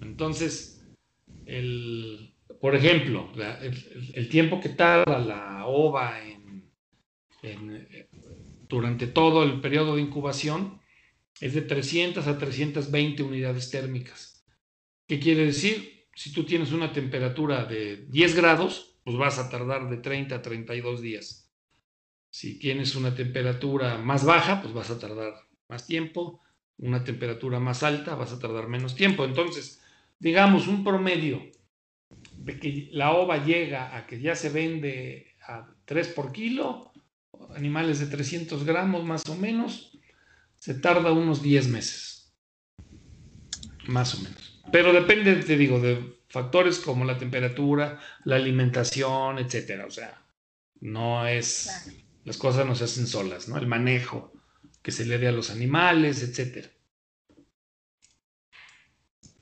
Entonces, 0.00 0.86
el, 1.44 2.34
por 2.60 2.74
ejemplo, 2.74 3.30
el, 4.14 4.28
tiempo 4.28 4.60
que 4.60 4.70
tarda 4.70 5.18
la 5.18 5.66
ova 5.66 6.20
en, 6.22 8.07
durante 8.68 9.06
todo 9.06 9.42
el 9.44 9.60
periodo 9.60 9.96
de 9.96 10.02
incubación 10.02 10.80
es 11.40 11.54
de 11.54 11.62
300 11.62 12.26
a 12.26 12.38
320 12.38 13.22
unidades 13.22 13.70
térmicas. 13.70 14.44
¿Qué 15.06 15.18
quiere 15.18 15.46
decir? 15.46 16.06
Si 16.14 16.32
tú 16.32 16.44
tienes 16.44 16.72
una 16.72 16.92
temperatura 16.92 17.64
de 17.64 18.06
10 18.08 18.34
grados, 18.36 18.98
pues 19.04 19.16
vas 19.16 19.38
a 19.38 19.48
tardar 19.48 19.88
de 19.88 19.98
30 19.98 20.34
a 20.34 20.42
32 20.42 21.00
días. 21.00 21.50
Si 22.30 22.58
tienes 22.58 22.94
una 22.94 23.14
temperatura 23.14 23.98
más 23.98 24.24
baja, 24.24 24.60
pues 24.60 24.74
vas 24.74 24.90
a 24.90 24.98
tardar 24.98 25.34
más 25.68 25.86
tiempo. 25.86 26.42
Una 26.76 27.02
temperatura 27.02 27.58
más 27.58 27.82
alta, 27.82 28.14
vas 28.14 28.32
a 28.32 28.38
tardar 28.38 28.68
menos 28.68 28.94
tiempo. 28.94 29.24
Entonces, 29.24 29.82
digamos, 30.18 30.68
un 30.68 30.84
promedio 30.84 31.40
de 32.36 32.58
que 32.58 32.88
la 32.92 33.12
ova 33.12 33.44
llega 33.44 33.96
a 33.96 34.06
que 34.06 34.20
ya 34.20 34.34
se 34.34 34.50
vende 34.50 35.36
a 35.46 35.74
3 35.84 36.08
por 36.08 36.32
kilo, 36.32 36.87
animales 37.54 37.98
de 37.98 38.06
300 38.06 38.64
gramos 38.64 39.04
más 39.04 39.26
o 39.28 39.34
menos, 39.36 39.98
se 40.58 40.74
tarda 40.74 41.12
unos 41.12 41.42
10 41.42 41.68
meses. 41.68 42.34
Más 43.86 44.14
o 44.14 44.20
menos. 44.20 44.62
Pero 44.70 44.92
depende, 44.92 45.36
te 45.36 45.56
digo, 45.56 45.80
de 45.80 46.18
factores 46.28 46.78
como 46.78 47.04
la 47.04 47.18
temperatura, 47.18 48.00
la 48.24 48.36
alimentación, 48.36 49.38
etcétera. 49.38 49.86
O 49.86 49.90
sea, 49.90 50.22
no 50.80 51.26
es. 51.26 51.90
Las 52.24 52.36
cosas 52.36 52.66
no 52.66 52.74
se 52.74 52.84
hacen 52.84 53.06
solas, 53.06 53.48
¿no? 53.48 53.56
El 53.56 53.66
manejo 53.66 54.32
que 54.82 54.92
se 54.92 55.06
le 55.06 55.18
dé 55.18 55.28
a 55.28 55.32
los 55.32 55.50
animales, 55.50 56.22
etcétera. 56.22 56.68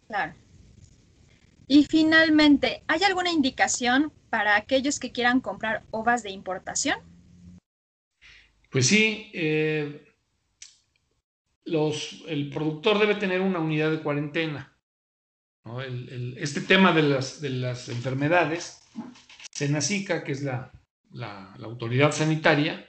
Claro. 0.06 0.34
Y 1.66 1.84
finalmente, 1.84 2.84
¿hay 2.86 3.02
alguna 3.02 3.32
indicación 3.32 4.12
para 4.30 4.56
aquellos 4.56 5.00
que 5.00 5.10
quieran 5.10 5.40
comprar 5.40 5.82
ovas 5.90 6.22
de 6.22 6.30
importación? 6.30 6.98
Pues 8.70 8.86
sí, 8.86 9.30
eh, 9.32 10.06
el 11.64 12.50
productor 12.50 12.98
debe 12.98 13.16
tener 13.16 13.40
una 13.40 13.58
unidad 13.58 13.90
de 13.90 14.00
cuarentena. 14.00 14.72
este 16.36 16.60
tema 16.60 16.92
de 16.92 17.02
las, 17.02 17.40
de 17.40 17.50
las 17.50 17.88
enfermedades, 17.88 18.82
Senacica, 19.50 20.22
que 20.22 20.32
es 20.32 20.42
la, 20.42 20.70
la, 21.12 21.54
autoridad 21.62 22.12
sanitaria, 22.12 22.88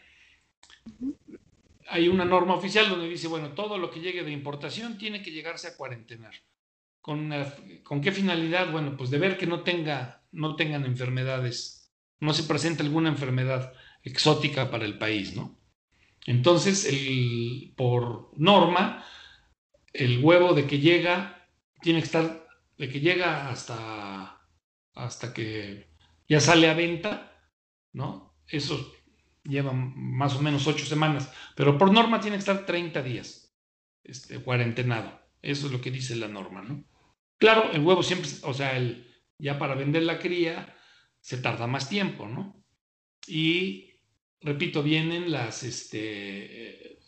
hay 1.90 2.08
una 2.08 2.26
norma 2.26 2.56
oficial 2.56 2.90
donde 2.90 3.08
dice, 3.08 3.28
bueno, 3.28 3.54
todo 3.54 3.78
lo 3.78 3.90
que 3.90 4.02
llegue 4.02 4.24
de 4.24 4.32
importación 4.32 4.98
tiene 4.98 5.22
que 5.24 5.32
llegarse 5.32 5.70
a 5.70 5.78
cuarentenar. 5.78 6.34
¿Con, 7.02 7.32
¿Con 7.84 8.02
qué 8.02 8.12
finalidad? 8.12 8.72
Bueno, 8.72 8.98
pues 8.98 9.10
de 9.10 9.18
ver 9.18 9.38
que 9.38 9.48
no, 9.48 9.62
tenga, 9.62 10.24
no 10.34 10.58
tengan 10.58 10.86
enfermedades, 10.86 11.90
no 12.20 12.34
se 12.34 12.44
presente 12.44 12.84
alguna 12.84 13.10
enfermedad 13.10 13.74
exótica 14.04 14.70
para 14.70 14.84
el 14.84 14.98
país, 14.98 15.36
¿no? 15.36 15.57
Entonces, 16.28 16.86
el, 16.86 17.74
por 17.78 18.32
norma, 18.38 19.04
el 19.94 20.24
huevo 20.24 20.54
de 20.54 20.68
que 20.68 20.80
llega 20.80 21.50
tiene 21.82 22.00
que 22.00 22.06
estar, 22.06 22.48
de 22.78 22.90
que 22.90 23.00
llega 23.00 23.50
hasta, 23.50 24.42
hasta 24.94 25.34
que 25.34 25.90
ya 26.28 26.42
sale 26.42 26.70
a 26.70 26.74
venta, 26.74 27.32
¿no? 27.94 28.36
Eso 28.46 28.94
lleva 29.44 29.72
más 29.72 30.36
o 30.36 30.42
menos 30.42 30.68
ocho 30.68 30.86
semanas, 30.86 31.32
pero 31.56 31.78
por 31.78 31.94
norma 31.94 32.20
tiene 32.20 32.36
que 32.36 32.42
estar 32.42 32.66
30 32.66 33.02
días 33.02 33.58
este, 34.04 34.40
cuarentenado. 34.40 35.20
Eso 35.42 35.68
es 35.68 35.72
lo 35.72 35.80
que 35.80 35.92
dice 35.92 36.18
la 36.18 36.28
norma, 36.28 36.62
¿no? 36.62 36.84
Claro, 37.38 37.72
el 37.72 37.82
huevo 37.82 38.04
siempre, 38.04 38.30
o 38.44 38.54
sea, 38.54 38.76
el, 38.76 39.10
ya 39.38 39.58
para 39.58 39.76
vender 39.76 40.04
la 40.04 40.20
cría 40.20 40.76
se 41.22 41.38
tarda 41.38 41.68
más 41.68 41.88
tiempo, 41.88 42.28
¿no? 42.28 42.66
Y, 43.28 43.87
repito, 44.42 44.84
vienen 44.84 45.34
este, 45.64 47.00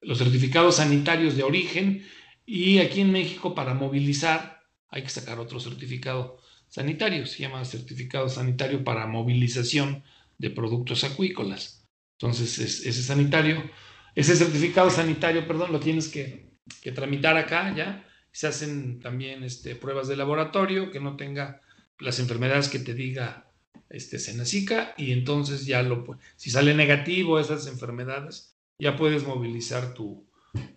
los 0.00 0.18
certificados 0.18 0.76
sanitarios 0.76 1.36
de 1.36 1.42
origen 1.42 2.06
y 2.46 2.78
aquí 2.78 3.00
en 3.00 3.12
México 3.12 3.54
para 3.54 3.74
movilizar 3.74 4.62
hay 4.88 5.02
que 5.02 5.08
sacar 5.08 5.38
otro 5.38 5.60
certificado 5.60 6.38
sanitario, 6.68 7.26
se 7.26 7.42
llama 7.42 7.64
certificado 7.64 8.28
sanitario 8.28 8.82
para 8.82 9.06
movilización 9.06 10.02
de 10.38 10.50
productos 10.50 11.04
acuícolas. 11.04 11.88
Entonces, 12.18 12.58
ese 12.58 13.02
sanitario, 13.02 13.62
ese 14.14 14.36
certificado 14.36 14.90
sanitario, 14.90 15.46
perdón, 15.46 15.72
lo 15.72 15.80
tienes 15.80 16.08
que, 16.08 16.50
que 16.82 16.92
tramitar 16.92 17.36
acá 17.36 17.74
ya 17.74 18.06
se 18.32 18.46
hacen 18.46 19.00
también 19.00 19.42
este, 19.42 19.74
pruebas 19.74 20.08
de 20.08 20.16
laboratorio 20.16 20.90
que 20.90 21.00
no 21.00 21.16
tenga 21.16 21.60
las 21.98 22.18
enfermedades 22.18 22.68
que 22.68 22.78
te 22.78 22.94
diga 22.94 23.49
este, 23.88 24.18
Senacica 24.18 24.94
y 24.96 25.12
entonces 25.12 25.66
ya 25.66 25.82
lo 25.82 26.18
si 26.36 26.50
sale 26.50 26.74
negativo 26.74 27.38
esas 27.38 27.66
enfermedades, 27.66 28.56
ya 28.78 28.96
puedes 28.96 29.26
movilizar 29.26 29.94
tu, 29.94 30.26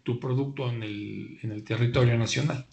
tu 0.04 0.20
producto 0.20 0.70
en 0.70 0.84
el, 0.84 1.40
en 1.42 1.52
el 1.52 1.64
territorio 1.64 2.18
nacional. 2.18 2.68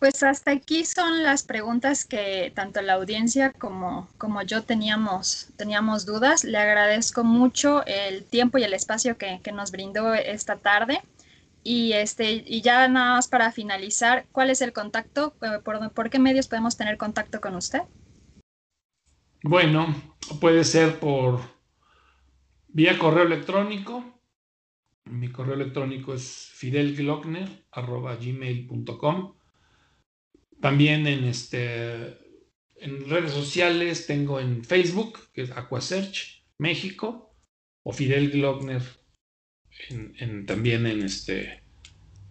Pues 0.00 0.22
hasta 0.22 0.52
aquí 0.52 0.86
son 0.86 1.22
las 1.22 1.42
preguntas 1.42 2.06
que 2.06 2.50
tanto 2.54 2.80
la 2.80 2.94
audiencia 2.94 3.52
como, 3.52 4.08
como 4.16 4.40
yo 4.40 4.62
teníamos, 4.62 5.48
teníamos 5.58 6.06
dudas. 6.06 6.42
Le 6.42 6.56
agradezco 6.56 7.22
mucho 7.22 7.84
el 7.84 8.24
tiempo 8.24 8.56
y 8.56 8.62
el 8.62 8.72
espacio 8.72 9.18
que, 9.18 9.42
nos 9.52 9.70
brindó 9.70 10.14
esta 10.14 10.56
tarde. 10.56 11.02
Y, 11.62 11.92
este, 11.92 12.42
y 12.46 12.62
ya 12.62 12.88
nada 12.88 13.14
más 13.14 13.28
para 13.28 13.52
finalizar, 13.52 14.26
¿cuál 14.32 14.50
es 14.50 14.60
el 14.62 14.72
contacto? 14.72 15.36
Eh, 15.42 15.60
¿Por, 15.62 16.10
qué 16.10 16.18
medios 16.18 16.48
podemos 16.48 16.76
tener 16.76 16.96
contacto 16.96 17.40
con 17.40 17.54
usted? 17.54 17.82
Bueno, 19.42 19.94
puede 20.40 20.64
ser 20.64 20.98
por 20.98 21.38
vía 22.68 22.98
correo 22.98 23.22
electrónico. 23.24 24.20
Mi 25.04 25.30
correo 25.30 25.54
electrónico 25.54 26.14
es 26.14 26.50
fidelglockner.gmail.com 26.54 29.34
también 30.60 31.06
en, 31.06 31.24
este, 31.24 32.18
en 32.76 33.08
redes 33.08 33.32
sociales 33.32 34.06
tengo 34.06 34.40
en 34.40 34.64
Facebook, 34.64 35.18
que 35.32 35.42
es 35.42 35.50
Aquasearch 35.52 36.44
México, 36.58 37.34
o 37.82 37.92
Fidel 37.92 38.30
Glockner 38.30 38.82
también 40.46 40.86
en, 40.86 41.02
este, 41.02 41.62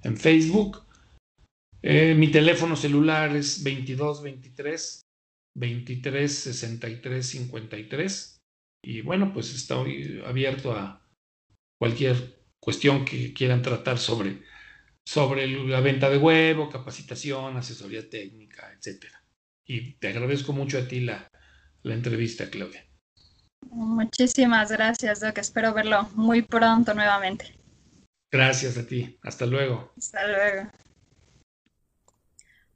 en 0.04 0.18
Facebook. 0.18 0.86
Eh, 1.82 2.14
mi 2.16 2.30
teléfono 2.30 2.76
celular 2.76 3.36
es 3.36 3.64
2223 3.64 5.02
23 5.58 6.34
63 6.34 7.28
53. 7.28 8.38
Y 8.84 9.02
bueno, 9.02 9.34
pues 9.34 9.54
estoy 9.54 10.22
abierto 10.26 10.74
a 10.74 11.06
cualquier 11.80 12.40
cuestión 12.62 13.06
que 13.06 13.34
quieran 13.34 13.62
tratar 13.62 13.98
sobre 13.98 14.42
sobre 15.10 15.48
la 15.48 15.82
venta 15.82 16.08
de 16.08 16.18
huevo, 16.18 16.70
capacitación, 16.70 17.58
asesoría 17.58 18.08
técnica, 18.08 18.72
etc. 18.74 19.06
Y 19.66 19.94
te 19.94 20.10
agradezco 20.10 20.54
mucho 20.54 20.78
a 20.78 20.88
ti 20.88 21.00
la, 21.00 21.28
la 21.82 21.96
entrevista, 21.96 22.52
Claudia. 22.52 22.86
Muchísimas 23.62 24.72
gracias, 24.72 25.20
Doc. 25.20 25.38
Espero 25.38 25.74
verlo 25.74 26.10
muy 26.16 26.42
pronto 26.42 26.94
nuevamente. 26.94 27.58
Gracias 28.32 28.78
a 28.78 28.86
ti. 28.86 29.18
Hasta 29.24 29.46
luego. 29.46 29.92
Hasta 29.98 30.28
luego. 30.28 30.72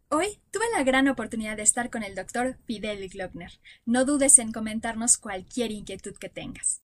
Hoy 0.09 0.39
tuve 0.51 0.65
la 0.75 0.83
gran 0.83 1.07
oportunidad 1.07 1.57
de 1.57 1.63
estar 1.63 1.89
con 1.89 2.03
el 2.03 2.13
doctor 2.13 2.57
Fidel 2.65 3.09
Glockner. 3.09 3.51
No 3.85 4.05
dudes 4.05 4.37
en 4.37 4.51
comentarnos 4.51 5.17
cualquier 5.17 5.71
inquietud 5.71 6.15
que 6.19 6.29
tengas. 6.29 6.83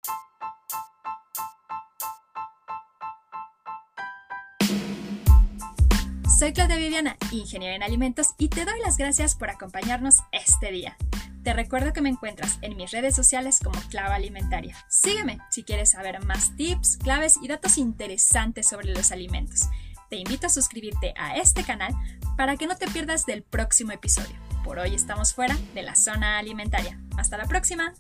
Soy 6.39 6.53
Claudia 6.53 6.77
Viviana, 6.77 7.17
ingeniera 7.33 7.75
en 7.75 7.83
alimentos, 7.83 8.29
y 8.39 8.49
te 8.49 8.65
doy 8.65 8.79
las 8.81 8.97
gracias 8.97 9.35
por 9.35 9.51
acompañarnos 9.51 10.21
este 10.31 10.71
día. 10.71 10.97
Te 11.43 11.53
recuerdo 11.55 11.93
que 11.93 12.03
me 12.03 12.11
encuentras 12.11 12.59
en 12.63 12.77
mis 12.77 12.91
redes 12.91 13.15
sociales 13.15 13.61
como 13.63 13.81
Clava 13.89 14.17
Alimentaria. 14.17 14.77
Sígueme 14.89 15.39
si 15.51 15.63
quieres 15.63 15.91
saber 15.91 16.25
más 16.25 16.55
tips, 16.57 16.99
claves 16.99 17.39
y 17.43 17.49
datos 17.49 17.79
interesantes 17.79 18.69
sobre 18.69 18.93
los 18.93 19.13
alimentos. 19.13 19.69
Te 20.11 20.17
invito 20.17 20.47
a 20.47 20.51
suscribirte 20.51 21.15
a 21.17 21.37
este 21.37 21.65
canal 21.65 21.95
para 22.37 22.57
que 22.57 22.67
no 22.67 22.77
te 22.77 22.89
pierdas 22.89 23.27
del 23.27 23.43
próximo 23.43 23.93
episodio. 23.93 24.37
Por 24.65 24.79
hoy 24.79 24.95
estamos 24.95 25.35
fuera 25.35 25.57
de 25.75 25.83
la 25.83 25.95
zona 25.95 26.39
alimentaria. 26.39 27.01
Hasta 27.17 27.37
la 27.37 27.47
próxima. 27.47 27.95